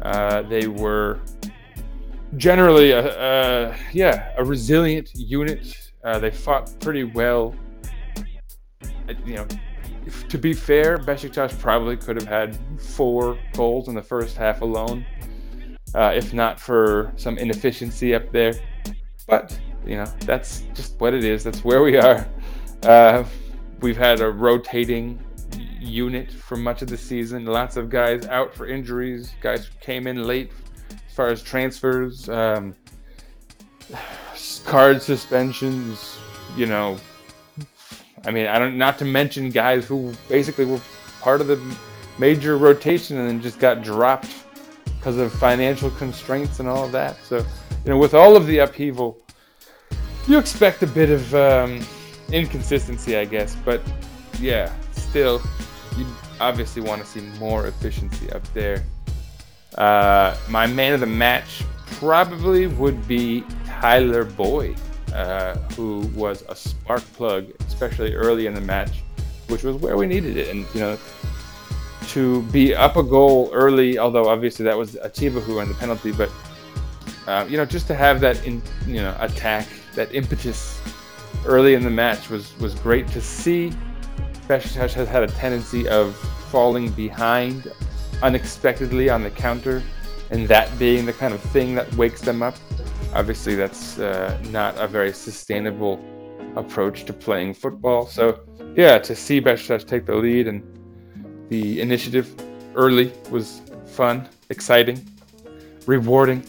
Uh, 0.03 0.42
they 0.42 0.66
were 0.66 1.20
generally 2.37 2.90
a, 2.90 3.70
a, 3.70 3.77
yeah 3.92 4.33
a 4.37 4.44
resilient 4.44 5.11
unit. 5.14 5.92
Uh, 6.05 6.18
they 6.18 6.31
fought 6.31 6.72
pretty 6.81 7.05
well. 7.05 7.55
You 9.24 9.37
know, 9.37 9.46
to 10.29 10.38
be 10.38 10.53
fair, 10.53 10.99
Besiktas 10.99 11.59
probably 11.59 11.97
could 11.97 12.16
have 12.16 12.29
had 12.29 12.59
four 12.81 13.38
goals 13.55 13.88
in 13.88 13.94
the 13.94 14.03
first 14.03 14.37
half 14.37 14.61
alone, 14.61 15.05
uh, 15.94 16.12
if 16.14 16.33
not 16.33 16.61
for 16.61 17.12
some 17.16 17.38
inefficiency 17.38 18.14
up 18.14 18.31
there. 18.33 18.55
But 19.27 19.59
you 19.85 19.97
know, 19.97 20.07
that's 20.21 20.61
just 20.75 20.99
what 21.01 21.14
it 21.14 21.25
is. 21.25 21.44
That's 21.44 21.64
where 21.64 21.83
we 21.83 21.97
are. 21.97 22.29
Uh, 22.83 23.25
we've 23.81 23.97
had 23.97 24.21
a 24.21 24.31
rotating 24.31 25.18
unit 25.81 26.31
for 26.33 26.57
much 26.57 26.83
of 26.83 26.88
the 26.88 26.97
season. 26.97 27.47
Lots 27.47 27.77
of 27.77 27.88
guys 27.88 28.27
out 28.27 28.55
for 28.55 28.66
injuries. 28.66 29.33
Guys 29.40 29.71
came 29.81 30.07
in 30.07 30.25
late 30.25 30.53
as 30.90 31.14
far 31.14 31.29
as 31.29 31.42
transfers, 31.42 32.29
um, 32.29 32.75
card 34.64 35.03
suspensions, 35.03 36.18
you 36.57 36.66
know. 36.66 36.99
I 38.29 38.31
mean, 38.31 38.47
I 38.47 38.59
don't. 38.59 38.77
Not 38.77 38.99
to 38.99 39.07
mention 39.07 39.49
guys 39.49 39.87
who 39.87 40.12
basically 40.29 40.67
were 40.67 40.81
part 41.23 41.41
of 41.41 41.47
the 41.47 41.59
major 42.19 42.59
rotation 42.59 43.17
and 43.17 43.27
then 43.27 43.41
just 43.41 43.59
got 43.59 43.83
dropped 43.83 44.29
because 44.85 45.17
of 45.17 45.33
financial 45.33 45.91
constraints 45.93 46.61
and 46.61 46.69
all 46.69 46.85
of 46.85 46.93
that. 46.93 47.17
So, 47.25 47.38
you 47.38 47.45
know, 47.87 47.97
with 47.97 48.12
all 48.12 48.37
of 48.37 48.47
the 48.47 48.59
upheaval, 48.59 49.19
you 50.27 50.38
expect 50.38 50.83
a 50.83 50.87
bit 50.87 51.09
of 51.09 51.35
um, 51.35 51.81
inconsistency, 52.31 53.17
I 53.17 53.25
guess. 53.25 53.57
But 53.64 53.81
yeah, 54.38 54.75
still, 54.93 55.41
you 55.97 56.05
obviously 56.38 56.83
want 56.83 57.01
to 57.01 57.09
see 57.09 57.21
more 57.38 57.67
efficiency 57.67 58.31
up 58.33 58.47
there. 58.53 58.85
Uh, 59.79 60.37
my 60.51 60.67
man 60.67 60.93
of 60.93 61.01
the 61.01 61.07
match 61.07 61.64
probably 61.93 62.67
would 62.67 63.09
be 63.09 63.43
Tyler 63.64 64.25
Boyd, 64.25 64.79
uh, 65.14 65.57
who 65.75 66.01
was 66.14 66.44
a 66.49 66.57
spark 66.57 67.03
plug, 67.14 67.47
especially 67.66 68.14
early 68.14 68.47
in 68.47 68.55
the 68.55 68.61
match, 68.61 69.03
which 69.49 69.62
was 69.62 69.77
where 69.77 69.97
we 69.97 70.07
needed 70.07 70.37
it. 70.37 70.49
And, 70.49 70.66
you 70.75 70.81
know, 70.81 70.99
to 72.09 72.42
be 72.44 72.75
up 72.75 72.97
a 72.97 73.03
goal 73.03 73.51
early, 73.53 73.99
although 73.99 74.29
obviously 74.29 74.64
that 74.64 74.77
was 74.77 74.97
Atiba 74.97 75.40
who 75.40 75.59
earned 75.59 75.71
the 75.71 75.75
penalty, 75.75 76.12
but, 76.12 76.31
uh, 77.27 77.47
you 77.49 77.57
know, 77.57 77.64
just 77.64 77.87
to 77.88 77.94
have 77.94 78.21
that, 78.21 78.47
in, 78.47 78.62
you 78.87 79.03
know, 79.03 79.16
attack, 79.21 79.66
that 79.94 80.14
impetus 80.14 80.81
early 81.44 81.75
in 81.75 81.83
the 81.83 81.90
match 81.90 82.31
was, 82.31 82.57
was 82.59 82.75
great 82.77 83.07
to 83.09 83.21
see. 83.21 83.73
Besiktas 84.47 84.94
has 84.94 85.09
had 85.09 85.23
a 85.23 85.29
tendency 85.29 85.88
of 85.88 86.16
falling 86.51 86.90
behind 86.92 87.71
unexpectedly 88.23 89.11
on 89.11 89.23
the 89.23 89.31
counter, 89.31 89.83
and 90.31 90.49
that 90.49 90.77
being 90.79 91.05
the 91.07 91.12
kind 91.12 91.35
of 91.35 91.40
thing 91.40 91.75
that 91.75 91.92
wakes 91.97 92.21
them 92.21 92.42
up. 92.42 92.57
Obviously, 93.14 93.55
that's 93.55 93.99
uh, 93.99 94.38
not 94.51 94.77
a 94.79 94.87
very 94.87 95.12
sustainable 95.12 96.01
approach 96.57 97.05
to 97.05 97.12
playing 97.12 97.55
football. 97.55 98.07
So, 98.07 98.40
yeah, 98.77 98.99
to 98.99 99.14
see 99.16 99.40
Besiktas 99.40 99.87
take 99.87 100.07
the 100.07 100.14
lead 100.14 100.47
and 100.47 100.62
the 101.49 101.81
initiative 101.81 102.35
early 102.75 103.12
was 103.31 103.62
fun, 103.87 104.29
exciting, 104.51 105.05
rewarding. 105.87 106.44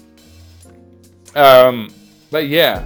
Um, 1.36 1.93
but 2.32 2.48
yeah, 2.48 2.86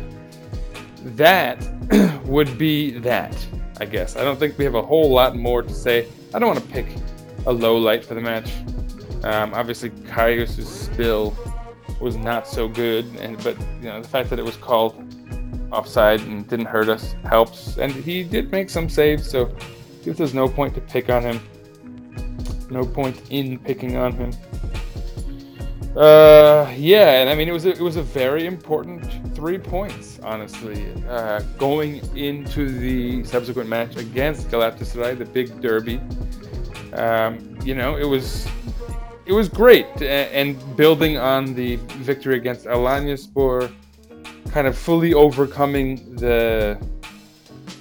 that 1.04 1.58
would 2.26 2.58
be 2.58 2.92
that, 3.00 3.36
I 3.80 3.86
guess. 3.86 4.16
I 4.16 4.24
don't 4.24 4.38
think 4.38 4.58
we 4.58 4.66
have 4.66 4.76
a 4.76 4.82
whole 4.82 5.12
lot 5.12 5.36
more 5.36 5.64
to 5.64 5.74
say. 5.74 6.08
I 6.34 6.40
don't 6.40 6.48
want 6.48 6.62
to 6.62 6.72
pick 6.72 6.88
a 7.46 7.52
low 7.52 7.78
light 7.78 8.06
for 8.06 8.14
the 8.14 8.22
match. 8.22 8.52
Um, 9.24 9.54
obviously, 9.54 9.90
Karius' 9.90 10.66
spill 10.66 11.36
was 12.04 12.18
not 12.18 12.48
so 12.48 12.68
good, 12.68 13.06
and 13.16 13.42
but 13.44 13.58
you 13.82 13.88
know 13.88 14.02
the 14.02 14.08
fact 14.08 14.30
that 14.30 14.38
it 14.38 14.46
was 14.46 14.58
called 14.58 14.94
offside 15.72 16.22
and 16.22 16.48
didn't 16.48 16.68
hurt 16.68 16.90
us 16.90 17.16
helps. 17.24 17.78
And 17.78 17.92
he 17.92 18.24
did 18.24 18.52
make 18.52 18.70
some 18.70 18.90
saves, 18.90 19.28
so 19.28 19.56
there's 20.04 20.34
no 20.34 20.48
point 20.48 20.76
to 20.76 20.82
pick 20.82 21.10
on 21.10 21.24
him. 21.24 21.40
No 22.70 22.86
point 22.86 23.22
in 23.30 23.58
picking 23.58 23.98
on 23.98 24.12
him. 24.14 24.32
Uh, 25.96 26.74
yeah, 26.76 27.22
and 27.22 27.30
I 27.30 27.36
mean 27.36 27.48
it 27.48 27.52
was 27.52 27.66
a, 27.66 27.72
it 27.72 27.80
was 27.82 27.98
a 27.98 28.04
very 28.04 28.48
important 28.48 29.36
three 29.36 29.60
points, 29.60 30.20
honestly, 30.24 30.92
uh, 31.08 31.40
going 31.58 31.98
into 32.18 32.68
the 32.70 33.24
subsequent 33.24 33.70
match 33.70 33.96
against 33.96 34.50
Galatasaray, 34.50 35.18
the 35.18 35.26
big 35.26 35.62
derby. 35.62 36.02
Um, 36.94 37.58
you 37.64 37.76
know, 37.76 37.96
it 37.96 38.06
was 38.06 38.48
it 39.26 39.32
was 39.32 39.48
great, 39.48 40.02
and 40.02 40.58
building 40.76 41.18
on 41.18 41.54
the 41.54 41.78
victory 42.02 42.36
against 42.36 42.66
Alanyaspor, 42.66 43.72
kind 44.50 44.68
of 44.68 44.78
fully 44.78 45.14
overcoming 45.14 46.16
the 46.16 46.78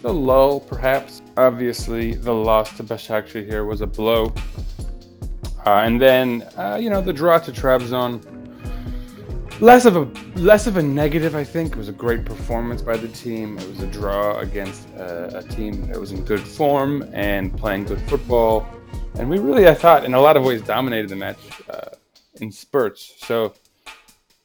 the 0.03 0.12
lull, 0.12 0.61
perhaps. 0.61 1.22
Obviously, 1.36 2.14
the 2.14 2.32
loss 2.32 2.76
to 2.76 2.82
Başakşehir 2.82 3.47
here 3.47 3.64
was 3.64 3.80
a 3.80 3.86
blow, 3.86 4.32
uh, 5.66 5.70
and 5.70 6.01
then 6.01 6.43
uh, 6.57 6.78
you 6.80 6.90
know 6.90 7.01
the 7.01 7.12
draw 7.12 7.38
to 7.38 7.53
Trabzon. 7.53 8.20
Less 9.61 9.84
of 9.84 9.97
a 9.97 10.09
less 10.38 10.66
of 10.66 10.76
a 10.76 10.82
negative, 10.82 11.34
I 11.34 11.45
think. 11.45 11.72
It 11.72 11.78
was 11.78 11.88
a 11.88 11.93
great 11.93 12.24
performance 12.24 12.82
by 12.82 12.97
the 12.97 13.09
team. 13.09 13.59
It 13.59 13.68
was 13.68 13.80
a 13.80 13.86
draw 13.86 14.38
against 14.38 14.88
uh, 14.97 15.30
a 15.34 15.43
team 15.43 15.86
that 15.88 15.99
was 15.99 16.12
in 16.12 16.24
good 16.24 16.40
form 16.40 17.09
and 17.12 17.57
playing 17.57 17.84
good 17.84 18.01
football 18.03 18.66
and 19.14 19.28
we 19.28 19.38
really, 19.38 19.68
I 19.68 19.74
thought, 19.74 20.04
in 20.04 20.14
a 20.14 20.20
lot 20.20 20.36
of 20.36 20.44
ways, 20.44 20.62
dominated 20.62 21.08
the 21.08 21.16
match 21.16 21.38
uh, 21.68 21.90
in 22.40 22.50
spurts. 22.50 23.14
So 23.18 23.54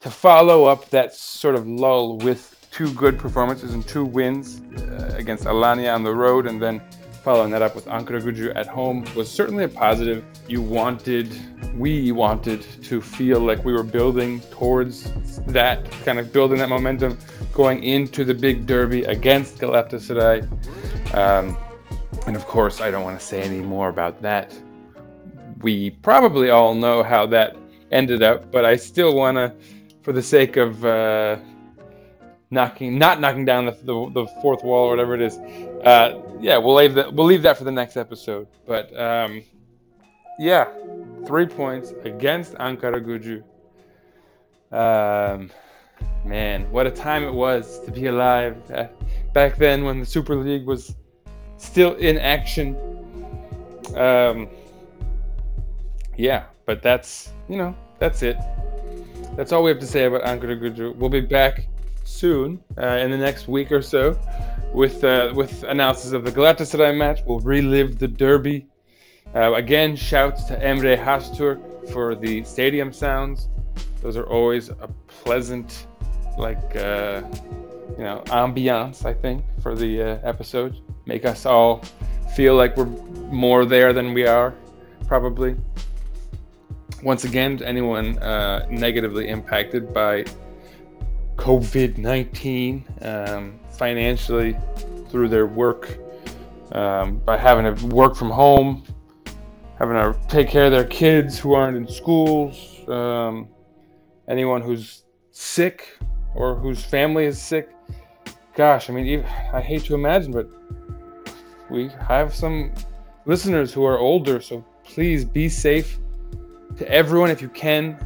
to 0.02 0.10
follow 0.10 0.66
up 0.66 0.90
that 0.90 1.14
sort 1.14 1.56
of 1.56 1.68
lull 1.68 2.18
with 2.18 2.54
two 2.72 2.94
good 2.94 3.18
performances 3.18 3.74
and 3.74 3.88
two 3.88 4.06
wins 4.06 4.62
uh, 4.78 5.16
against 5.18 5.46
Alanya 5.46 5.94
on 5.94 6.04
the 6.04 6.14
road, 6.14 6.46
and 6.48 6.62
then 6.62 6.82
following 7.24 7.52
that 7.52 7.62
up 7.62 7.76
with 7.76 7.86
Ankaragücü 7.88 8.56
at 8.56 8.68
home 8.68 9.06
was 9.16 9.30
certainly 9.30 9.64
a 9.64 9.68
positive. 9.68 10.24
You 10.48 10.62
wanted, 10.62 11.28
we 11.76 12.12
wanted 12.12 12.62
to 12.84 13.02
feel 13.02 13.40
like 13.40 13.66
we 13.66 13.74
were 13.74 13.84
building 13.84 14.40
towards 14.52 15.12
that, 15.48 15.90
kind 16.06 16.20
of 16.20 16.32
building 16.32 16.60
that 16.60 16.70
momentum 16.70 17.18
going 17.52 17.84
into 17.84 18.24
the 18.24 18.34
big 18.34 18.66
derby 18.66 19.04
against 19.06 19.58
Galatasaray. 19.58 20.48
Um, 21.14 21.58
and 22.28 22.36
of 22.36 22.46
course, 22.46 22.82
I 22.82 22.92
don't 22.92 23.04
want 23.04 23.18
to 23.18 23.26
say 23.26 23.42
any 23.42 23.62
more 23.62 23.88
about 23.88 24.22
that. 24.22 24.54
We 25.62 25.92
probably 25.92 26.50
all 26.50 26.76
know 26.76 27.02
how 27.02 27.26
that 27.28 27.56
ended 27.92 28.22
up, 28.22 28.52
but 28.52 28.66
I 28.66 28.76
still 28.76 29.16
want 29.16 29.38
to, 29.38 29.54
for 30.04 30.12
the 30.12 30.22
sake 30.22 30.58
of 30.58 30.84
uh, 30.84 31.38
knocking, 32.52 32.98
not 33.00 33.22
knocking 33.22 33.46
down 33.46 33.66
the, 33.66 33.72
the, 33.72 34.12
the, 34.12 34.28
fourth 34.42 34.62
wall 34.62 34.88
or 34.88 34.90
whatever 34.90 35.16
it 35.16 35.22
is, 35.22 35.38
uh, 35.86 36.22
yeah, 36.42 36.58
we'll 36.58 36.76
leave 36.76 36.96
that. 36.96 37.14
We'll 37.14 37.26
leave 37.26 37.44
that 37.44 37.58
for 37.58 37.64
the 37.64 37.72
next 37.72 37.96
episode. 37.96 38.48
But 38.68 38.96
um, 39.00 39.42
yeah, 40.38 40.68
three 41.26 41.46
points 41.46 41.94
against 42.04 42.56
Ankaragücü. 42.56 43.42
Um, 44.74 45.50
man, 46.26 46.70
what 46.72 46.88
a 46.88 46.92
time 46.92 47.24
it 47.24 47.34
was 47.34 47.80
to 47.86 47.92
be 47.92 48.08
alive 48.08 48.58
uh, 48.70 48.88
back 49.32 49.56
then 49.56 49.86
when 49.86 50.02
the 50.02 50.06
Super 50.06 50.36
League 50.36 50.66
was 50.66 50.94
still 51.58 51.94
in 51.96 52.18
action. 52.18 52.76
Um, 53.96 54.48
yeah, 56.18 56.46
but 56.66 56.82
that's 56.82 57.32
you 57.50 57.58
know 57.58 57.76
that's 58.00 58.24
it. 58.24 58.38
That's 59.36 59.52
all 59.52 59.64
we 59.64 59.70
have 59.70 59.80
to 59.80 59.88
say 59.88 60.06
about 60.06 60.24
Ankaragücü. 60.24 60.96
We'll 60.96 61.10
be 61.10 61.22
back 61.22 61.68
soon 62.04 62.60
uh, 62.78 62.86
in 63.02 63.12
the 63.12 63.18
next 63.18 63.48
week 63.48 63.72
or 63.72 63.82
so 63.82 64.18
with 64.74 65.04
uh, 65.04 65.32
with 65.36 65.64
analysis 65.64 66.12
of 66.12 66.24
the 66.24 66.32
Galatasaray 66.32 66.98
match. 66.98 67.20
We'll 67.26 67.40
relive 67.40 68.00
the 68.00 68.08
derby. 68.08 68.68
Uh, 69.36 69.54
again, 69.54 69.96
shouts 69.96 70.46
to 70.46 70.58
Emre 70.58 70.98
Hastürk 70.98 71.92
for 71.92 72.16
the 72.16 72.44
stadium 72.44 72.94
sounds. 72.94 73.50
Those 74.02 74.16
are 74.18 74.26
always 74.26 74.70
a 74.70 74.90
pleasant, 75.08 75.88
like 76.38 76.76
uh, 76.76 77.22
you 77.98 78.04
know, 78.04 78.24
ambiance. 78.28 79.06
I 79.06 79.14
think 79.14 79.44
for 79.62 79.76
the 79.76 80.02
uh, 80.02 80.20
episode, 80.24 80.78
make 81.08 81.26
us 81.26 81.46
all 81.46 81.82
feel 82.36 82.56
like 82.56 82.78
we're 82.78 82.86
more 83.32 83.66
there 83.66 83.94
than 83.94 84.14
we 84.14 84.28
are, 84.28 84.54
probably. 85.08 85.56
Once 87.02 87.24
again, 87.24 87.62
anyone 87.64 88.18
uh, 88.20 88.66
negatively 88.70 89.30
impacted 89.30 89.94
by 89.94 90.26
COVID 91.38 91.98
19 91.98 92.86
um, 93.02 93.60
financially 93.72 94.58
through 95.10 95.30
their 95.30 95.48
work, 95.48 95.98
um, 96.74 97.20
by 97.20 97.38
having 97.38 97.74
to 97.74 97.86
work 97.88 98.16
from 98.16 98.30
home, 98.30 98.84
having 99.80 99.96
to 99.96 100.18
take 100.28 100.50
care 100.50 100.66
of 100.66 100.72
their 100.72 100.86
kids 100.86 101.40
who 101.40 101.54
aren't 101.54 101.78
in 101.78 101.88
schools, 101.88 102.88
um, 102.90 103.48
anyone 104.28 104.62
who's 104.62 105.04
sick 105.32 105.98
or 106.36 106.56
whose 106.56 106.84
family 106.84 107.26
is 107.26 107.42
sick. 107.42 107.70
Gosh, 108.56 108.90
I 108.90 108.94
mean, 108.94 109.24
I 109.54 109.62
hate 109.62 109.84
to 109.86 109.94
imagine, 109.94 110.32
but 110.32 110.50
we 111.70 111.90
have 112.08 112.34
some 112.34 112.72
listeners 113.26 113.74
who 113.74 113.86
are 113.86 113.98
older, 113.98 114.42
so 114.42 114.64
please 114.84 115.26
be 115.26 115.50
safe 115.50 116.00
to 116.78 116.90
everyone 116.90 117.30
if 117.30 117.42
you 117.42 117.50
can. 117.50 117.98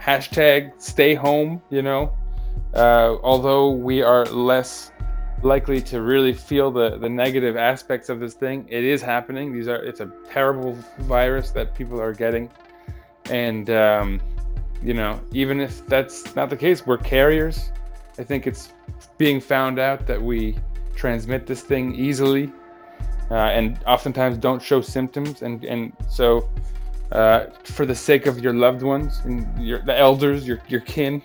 Hashtag 0.00 0.72
stay 0.80 1.14
home, 1.14 1.62
you 1.70 1.82
know. 1.82 2.12
Uh, 2.74 3.16
although 3.22 3.70
we 3.70 4.02
are 4.02 4.24
less 4.26 4.90
likely 5.42 5.80
to 5.80 6.00
really 6.00 6.32
feel 6.32 6.70
the, 6.70 6.98
the 6.98 7.08
negative 7.08 7.56
aspects 7.56 8.08
of 8.08 8.20
this 8.20 8.34
thing, 8.34 8.66
it 8.68 8.84
is 8.84 9.00
happening. 9.02 9.52
These 9.52 9.68
are 9.68 9.76
it's 9.76 10.00
a 10.00 10.10
terrible 10.28 10.76
virus 11.00 11.50
that 11.50 11.74
people 11.74 12.00
are 12.00 12.12
getting, 12.12 12.50
and 13.30 13.70
um, 13.70 14.20
you 14.82 14.94
know 14.94 15.20
even 15.32 15.60
if 15.60 15.86
that's 15.86 16.34
not 16.34 16.50
the 16.50 16.56
case, 16.56 16.86
we're 16.86 16.98
carriers. 16.98 17.70
I 18.18 18.24
think 18.24 18.46
it's 18.46 18.72
being 19.18 19.40
found 19.40 19.78
out 19.78 20.06
that 20.06 20.20
we 20.20 20.56
transmit 20.96 21.46
this 21.46 21.62
thing 21.62 21.94
easily, 21.94 22.52
uh, 23.30 23.34
and 23.34 23.78
oftentimes 23.86 24.38
don't 24.38 24.62
show 24.62 24.80
symptoms, 24.80 25.42
and 25.42 25.64
and 25.64 25.92
so. 26.08 26.48
Uh, 27.12 27.46
for 27.62 27.86
the 27.86 27.94
sake 27.94 28.26
of 28.26 28.40
your 28.40 28.52
loved 28.52 28.82
ones 28.82 29.20
and 29.26 29.46
your 29.64 29.80
the 29.82 29.96
elders, 29.96 30.44
your 30.44 30.58
your 30.66 30.80
kin, 30.80 31.22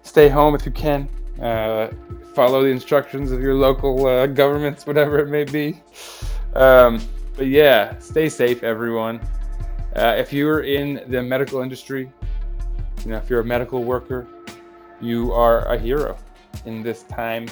stay 0.00 0.26
home 0.26 0.54
if 0.54 0.64
you 0.64 0.72
can. 0.72 1.06
Uh, 1.38 1.88
follow 2.34 2.62
the 2.62 2.68
instructions 2.68 3.30
of 3.30 3.40
your 3.40 3.54
local 3.54 4.06
uh, 4.06 4.26
governments, 4.26 4.86
whatever 4.90 5.18
it 5.18 5.28
may 5.28 5.44
be. 5.44 5.80
Um, 6.54 7.00
but 7.36 7.46
yeah, 7.46 7.98
stay 7.98 8.28
safe, 8.28 8.62
everyone. 8.62 9.20
Uh, 9.94 10.14
if 10.16 10.32
you're 10.32 10.60
in 10.60 11.02
the 11.08 11.22
medical 11.22 11.60
industry, 11.62 12.10
you 13.04 13.10
know, 13.10 13.16
if 13.16 13.30
you're 13.30 13.40
a 13.40 13.44
medical 13.44 13.84
worker, 13.84 14.26
you 15.00 15.32
are 15.32 15.64
a 15.72 15.78
hero 15.78 16.16
in 16.64 16.82
this 16.82 17.04
time, 17.04 17.46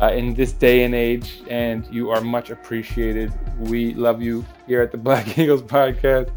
uh, 0.00 0.12
in 0.12 0.34
this 0.34 0.52
day 0.52 0.84
and 0.84 0.94
age, 0.94 1.42
and 1.48 1.86
you 1.92 2.10
are 2.10 2.20
much 2.20 2.50
appreciated. 2.50 3.32
We 3.58 3.94
love 3.94 4.20
you 4.22 4.44
here 4.66 4.82
at 4.82 4.92
the 4.92 4.98
Black 5.06 5.38
Eagles 5.38 5.62
podcast. 5.62 6.30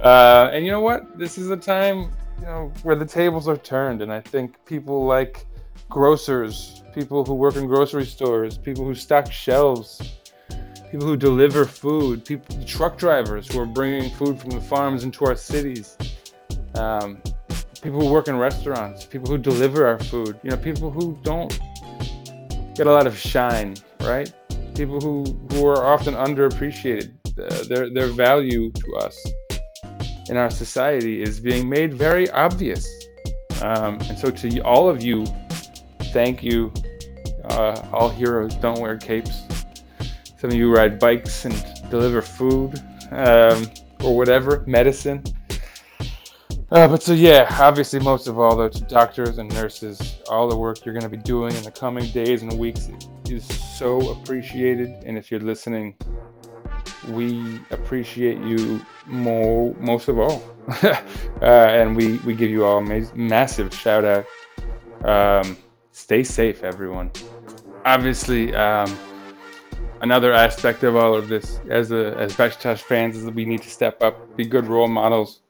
Uh, 0.00 0.50
and 0.52 0.64
you 0.64 0.70
know 0.70 0.80
what? 0.80 1.18
This 1.18 1.38
is 1.38 1.50
a 1.50 1.56
time 1.56 2.10
you 2.40 2.46
know 2.46 2.72
where 2.82 2.96
the 2.96 3.06
tables 3.06 3.48
are 3.48 3.56
turned, 3.56 4.02
and 4.02 4.12
I 4.12 4.20
think 4.20 4.62
people 4.66 5.06
like 5.06 5.46
grocers, 5.88 6.82
people 6.94 7.24
who 7.24 7.34
work 7.34 7.56
in 7.56 7.66
grocery 7.66 8.04
stores, 8.04 8.58
people 8.58 8.84
who 8.84 8.94
stock 8.94 9.30
shelves, 9.30 10.18
people 10.90 11.06
who 11.06 11.16
deliver 11.16 11.64
food, 11.64 12.24
people, 12.24 12.56
truck 12.64 12.98
drivers 12.98 13.50
who 13.50 13.60
are 13.60 13.66
bringing 13.66 14.10
food 14.10 14.40
from 14.40 14.50
the 14.50 14.60
farms 14.60 15.04
into 15.04 15.24
our 15.24 15.36
cities, 15.36 15.96
um, 16.74 17.20
people 17.82 18.00
who 18.00 18.10
work 18.10 18.28
in 18.28 18.36
restaurants, 18.36 19.04
people 19.04 19.28
who 19.28 19.38
deliver 19.38 19.86
our 19.86 19.98
food, 19.98 20.38
you 20.42 20.50
know, 20.50 20.56
people 20.56 20.90
who 20.90 21.18
don't 21.22 21.58
get 22.76 22.86
a 22.86 22.92
lot 22.92 23.06
of 23.06 23.16
shine, 23.16 23.74
right? 24.02 24.32
People 24.74 25.00
who, 25.00 25.24
who 25.50 25.66
are 25.66 25.86
often 25.86 26.14
underappreciated, 26.14 27.12
uh, 27.38 27.64
their, 27.68 27.88
their 27.90 28.08
value 28.08 28.70
to 28.72 28.96
us 28.96 29.26
in 30.28 30.36
our 30.36 30.50
society 30.50 31.22
is 31.22 31.40
being 31.40 31.68
made 31.68 31.94
very 31.94 32.28
obvious. 32.30 32.86
Um, 33.62 33.98
and 34.08 34.18
so, 34.18 34.30
to 34.30 34.60
all 34.60 34.88
of 34.88 35.02
you, 35.02 35.24
thank 36.12 36.42
you. 36.42 36.72
Uh, 37.44 37.80
all 37.92 38.10
heroes 38.10 38.54
don't 38.56 38.80
wear 38.80 38.98
capes. 38.98 39.42
Some 40.38 40.50
of 40.50 40.56
you 40.56 40.74
ride 40.74 40.98
bikes 40.98 41.46
and 41.46 41.54
deliver 41.90 42.20
food 42.20 42.82
um, 43.12 43.70
or 44.02 44.16
whatever, 44.16 44.64
medicine. 44.66 45.22
Uh, 46.70 46.88
but 46.88 47.02
so, 47.02 47.14
yeah, 47.14 47.46
obviously, 47.60 48.00
most 48.00 48.26
of 48.26 48.38
all, 48.38 48.56
though, 48.56 48.68
to 48.68 48.80
doctors 48.82 49.38
and 49.38 49.48
nurses, 49.54 50.15
all 50.28 50.48
the 50.48 50.56
work 50.56 50.84
you're 50.84 50.94
going 50.94 51.02
to 51.02 51.16
be 51.16 51.16
doing 51.16 51.54
in 51.54 51.62
the 51.62 51.70
coming 51.70 52.06
days 52.10 52.42
and 52.42 52.58
weeks 52.58 52.88
is 53.28 53.46
so 53.78 54.10
appreciated. 54.12 54.90
And 55.04 55.16
if 55.16 55.30
you're 55.30 55.40
listening, 55.40 55.96
we 57.08 57.60
appreciate 57.70 58.38
you 58.38 58.84
more, 59.06 59.74
most 59.74 60.08
of 60.08 60.18
all. 60.18 60.42
uh, 60.82 60.96
and 61.42 61.96
we, 61.96 62.18
we 62.18 62.34
give 62.34 62.50
you 62.50 62.64
all 62.64 62.78
a 62.78 63.14
massive 63.14 63.74
shout 63.74 64.04
out. 64.04 64.26
Um, 65.04 65.56
stay 65.92 66.22
safe, 66.22 66.62
everyone. 66.64 67.10
Obviously, 67.84 68.54
um, 68.54 68.96
another 70.00 70.32
aspect 70.32 70.82
of 70.82 70.96
all 70.96 71.14
of 71.14 71.28
this, 71.28 71.60
as 71.70 71.92
a, 71.92 72.16
as 72.18 72.32
Besiktas 72.32 72.80
fans, 72.80 73.16
is 73.16 73.24
that 73.24 73.34
we 73.34 73.44
need 73.44 73.62
to 73.62 73.70
step 73.70 74.02
up, 74.02 74.36
be 74.36 74.44
good 74.44 74.66
role 74.66 74.88
models, 74.88 75.40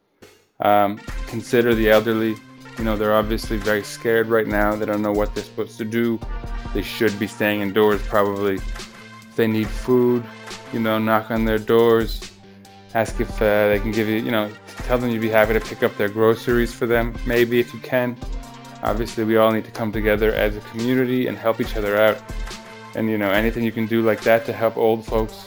um, 0.60 0.98
consider 1.26 1.74
the 1.74 1.90
elderly. 1.90 2.36
You 2.78 2.84
know, 2.84 2.96
they're 2.96 3.14
obviously 3.14 3.56
very 3.56 3.82
scared 3.82 4.28
right 4.28 4.46
now. 4.46 4.76
They 4.76 4.86
don't 4.86 5.02
know 5.02 5.12
what 5.12 5.34
they're 5.34 5.44
supposed 5.44 5.78
to 5.78 5.84
do. 5.84 6.20
They 6.74 6.82
should 6.82 7.18
be 7.18 7.26
staying 7.26 7.62
indoors, 7.62 8.02
probably. 8.02 8.56
If 8.56 9.34
they 9.34 9.46
need 9.46 9.68
food, 9.68 10.24
you 10.72 10.80
know, 10.80 10.98
knock 10.98 11.30
on 11.30 11.44
their 11.44 11.58
doors, 11.58 12.32
ask 12.94 13.20
if 13.20 13.30
uh, 13.40 13.68
they 13.68 13.78
can 13.80 13.92
give 13.92 14.08
you, 14.08 14.16
you 14.16 14.30
know, 14.30 14.50
tell 14.78 14.98
them 14.98 15.10
you'd 15.10 15.22
be 15.22 15.30
happy 15.30 15.54
to 15.54 15.60
pick 15.60 15.82
up 15.82 15.96
their 15.96 16.08
groceries 16.08 16.72
for 16.72 16.86
them, 16.86 17.14
maybe 17.26 17.60
if 17.60 17.72
you 17.72 17.80
can. 17.80 18.16
Obviously, 18.82 19.24
we 19.24 19.36
all 19.36 19.50
need 19.50 19.64
to 19.64 19.70
come 19.70 19.90
together 19.90 20.34
as 20.34 20.56
a 20.56 20.60
community 20.60 21.28
and 21.28 21.36
help 21.36 21.60
each 21.60 21.76
other 21.76 21.96
out. 21.96 22.22
And, 22.94 23.08
you 23.08 23.18
know, 23.18 23.30
anything 23.30 23.64
you 23.64 23.72
can 23.72 23.86
do 23.86 24.02
like 24.02 24.20
that 24.22 24.44
to 24.46 24.52
help 24.52 24.76
old 24.76 25.04
folks, 25.04 25.46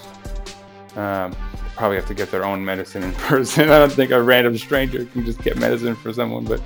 um, 0.95 1.35
probably 1.75 1.95
have 1.95 2.07
to 2.07 2.13
get 2.13 2.29
their 2.29 2.43
own 2.43 2.63
medicine 2.63 3.03
in 3.03 3.13
person. 3.29 3.69
I 3.69 3.79
don't 3.79 3.91
think 3.91 4.11
a 4.11 4.21
random 4.21 4.57
stranger 4.57 5.05
can 5.05 5.25
just 5.25 5.41
get 5.41 5.57
medicine 5.57 5.95
for 5.95 6.11
someone, 6.11 6.43
but 6.43 6.59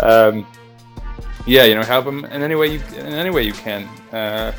um, 0.00 0.46
yeah, 1.46 1.64
you 1.64 1.74
know, 1.74 1.82
help 1.82 2.04
them 2.04 2.24
in 2.26 2.42
any 2.42 2.54
way 2.54 2.68
you 2.68 2.80
in 2.96 3.14
any 3.14 3.30
way 3.30 3.42
you 3.42 3.52
can. 3.52 3.84
Uh, 4.12 4.52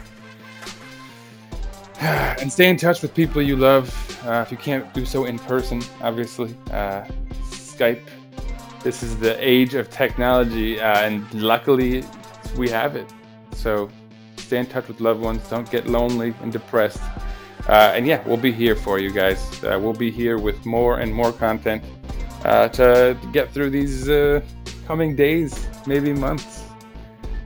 and 2.01 2.51
stay 2.51 2.69
in 2.69 2.77
touch 2.77 3.01
with 3.01 3.13
people 3.13 3.41
you 3.41 3.55
love. 3.55 3.87
Uh, 4.25 4.41
if 4.45 4.51
you 4.51 4.57
can't 4.57 4.91
do 4.93 5.05
so 5.05 5.25
in 5.25 5.37
person, 5.39 5.81
obviously, 6.01 6.55
uh, 6.71 7.05
Skype. 7.43 8.01
This 8.83 9.03
is 9.03 9.17
the 9.19 9.35
age 9.45 9.75
of 9.75 9.89
technology, 9.89 10.79
uh, 10.79 10.99
and 10.99 11.31
luckily, 11.33 12.03
we 12.57 12.69
have 12.69 12.95
it. 12.95 13.11
So 13.53 13.89
stay 14.37 14.57
in 14.57 14.65
touch 14.65 14.87
with 14.87 15.01
loved 15.01 15.21
ones. 15.21 15.47
Don't 15.49 15.69
get 15.69 15.87
lonely 15.87 16.33
and 16.41 16.51
depressed. 16.51 17.01
Uh, 17.67 17.91
and 17.93 18.07
yeah, 18.07 18.23
we'll 18.25 18.37
be 18.37 18.53
here 18.53 18.75
for 18.75 18.97
you 18.97 19.11
guys. 19.11 19.63
Uh, 19.63 19.77
we'll 19.79 19.93
be 19.93 20.09
here 20.09 20.39
with 20.39 20.65
more 20.65 20.99
and 20.99 21.13
more 21.13 21.33
content 21.33 21.83
to 22.43 23.17
get 23.33 23.51
through 23.51 23.69
these 23.69 24.07
coming 24.89 25.15
days, 25.15 25.67
maybe 25.85 26.11
months, 26.11 26.63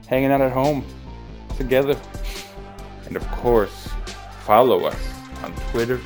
hanging 0.06 0.30
out 0.30 0.40
at 0.40 0.50
home 0.50 0.82
together. 1.58 1.94
And 3.04 3.16
of 3.16 3.30
course, 3.32 3.86
follow 4.46 4.86
us 4.86 4.96
on 5.42 5.54
Twitter 5.70 6.00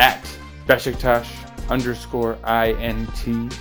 at 0.00 0.20
Besiktas 0.66 1.28
underscore 1.70 2.36
INT. 2.44 3.52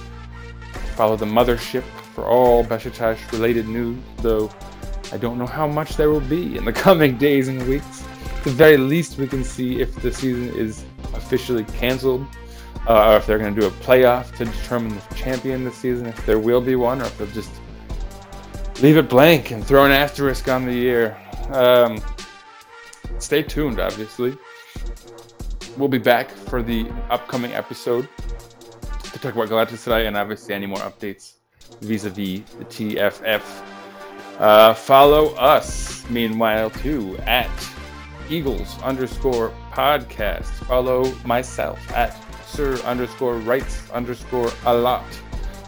Follow 0.95 1.15
the 1.15 1.27
mothership 1.27 1.83
for 2.15 2.25
all 2.25 2.65
Besiktas 2.65 3.19
related 3.31 3.67
news, 3.67 3.99
though 4.23 4.49
I 5.11 5.17
don't 5.17 5.37
know 5.37 5.45
how 5.45 5.67
much 5.67 5.95
there 5.95 6.09
will 6.09 6.21
be 6.21 6.57
in 6.57 6.65
the 6.65 6.73
coming 6.87 7.19
days 7.19 7.49
and 7.49 7.61
weeks. 7.67 8.03
At 8.37 8.45
the 8.45 8.49
very 8.49 8.77
least, 8.77 9.19
we 9.19 9.27
can 9.27 9.43
see 9.43 9.79
if 9.79 9.93
the 10.01 10.11
season 10.11 10.49
is 10.57 10.85
officially 11.13 11.65
canceled, 11.65 12.25
uh, 12.87 13.11
or 13.11 13.17
if 13.17 13.25
they're 13.25 13.37
going 13.37 13.53
to 13.53 13.61
do 13.61 13.67
a 13.67 13.71
playoff 13.71 14.35
to 14.37 14.45
determine 14.45 14.95
the 14.95 15.15
champion 15.15 15.63
this 15.63 15.75
season, 15.75 16.07
if 16.07 16.25
there 16.25 16.39
will 16.39 16.61
be 16.61 16.75
one, 16.75 17.01
or 17.01 17.05
if 17.05 17.17
they'll 17.17 17.27
just 17.27 17.51
leave 18.81 18.97
it 18.97 19.07
blank 19.07 19.51
and 19.51 19.65
throw 19.65 19.85
an 19.85 19.91
asterisk 19.91 20.47
on 20.47 20.65
the 20.65 20.73
year. 20.73 21.17
Um, 21.49 22.01
stay 23.19 23.43
tuned, 23.43 23.79
obviously. 23.79 24.35
We'll 25.77 25.89
be 25.89 25.99
back 25.99 26.31
for 26.31 26.61
the 26.61 26.89
upcoming 27.09 27.53
episode 27.53 28.09
to 29.03 29.19
talk 29.19 29.35
about 29.35 29.49
Galatasaray 29.49 30.07
and 30.07 30.17
obviously 30.17 30.53
any 30.53 30.65
more 30.65 30.79
updates 30.79 31.33
vis-a-vis 31.81 32.41
the 32.57 32.65
TFF. 32.65 33.41
Uh, 34.39 34.73
follow 34.73 35.35
us, 35.35 36.07
meanwhile, 36.09 36.69
too, 36.69 37.17
at 37.19 37.49
Eagles 38.29 38.79
underscore 38.81 39.53
podcast. 39.71 40.47
Follow 40.65 41.13
myself 41.25 41.79
at 41.91 42.15
Sir 42.51 42.75
underscore 42.83 43.37
Writes 43.37 43.89
underscore 43.91 44.51
a 44.65 44.73
lot. 44.73 45.05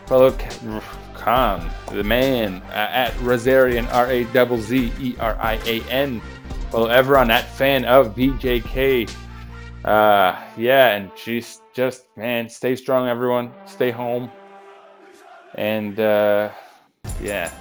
Follow 0.06 0.32
Kaan, 0.32 1.72
the 1.92 2.04
man, 2.04 2.62
uh, 2.70 2.90
at 2.92 3.14
Razzerian, 3.24 3.92
R 3.94 4.12
A 4.12 4.24
Z 4.26 4.62
Z 4.62 4.92
E 5.00 5.16
R 5.20 5.38
I 5.40 5.54
A 5.66 5.82
N. 5.90 6.22
Follow 6.72 6.88
everyone 6.88 7.32
at 7.32 7.48
fan 7.50 7.86
of 7.86 8.16
BJK. 8.16 9.10
Uh, 9.86 10.42
yeah, 10.58 10.96
and 10.96 11.10
she's 11.16 11.62
just, 11.74 12.06
man, 12.18 12.50
stay 12.50 12.76
strong, 12.76 13.08
everyone. 13.08 13.54
Stay 13.66 13.92
home. 13.92 14.30
And, 15.56 16.00
uh, 16.00 16.50
yeah, 17.22 17.52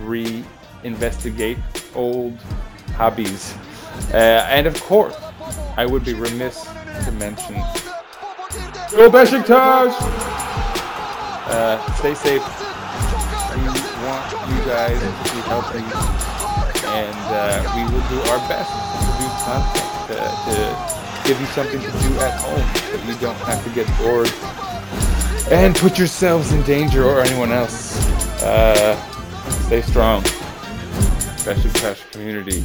re-investigate 0.00 1.58
old 1.94 2.38
hobbies. 2.94 3.54
Uh, 4.12 4.46
and 4.48 4.66
of 4.66 4.80
course, 4.82 5.16
I 5.76 5.84
would 5.84 6.04
be 6.04 6.14
remiss 6.14 6.66
to 7.04 7.12
mention 7.12 7.54
Go 8.92 9.10
Besiktas! 9.10 9.92
Uh, 11.48 11.94
stay 11.96 12.14
safe. 12.14 12.42
We 13.54 13.66
want 14.06 14.30
you 14.48 14.58
guys 14.64 14.98
to 15.00 15.34
be 15.34 15.40
healthy, 15.42 15.84
and 16.86 17.18
uh, 17.28 17.60
we 17.74 17.82
will 17.92 18.06
do 18.08 18.18
our 18.30 18.38
best 18.48 18.70
to 18.70 18.96
produce 19.04 19.36
content 19.44 19.96
to, 20.06 20.14
to 20.46 21.28
give 21.28 21.40
you 21.40 21.46
something 21.48 21.80
to 21.80 21.90
do 21.90 22.20
at 22.20 22.40
home 22.40 22.66
so 22.74 23.08
you 23.08 23.18
don't 23.18 23.36
have 23.46 23.62
to 23.64 23.70
get 23.70 23.86
bored 23.98 24.32
and 25.50 25.74
put 25.76 25.98
yourselves 25.98 26.52
in 26.52 26.62
danger 26.62 27.04
or 27.04 27.20
anyone 27.20 27.52
else. 27.52 27.96
Uh, 28.42 28.96
stay 29.66 29.82
strong. 29.82 30.22
Besiktas 31.42 32.10
community. 32.10 32.64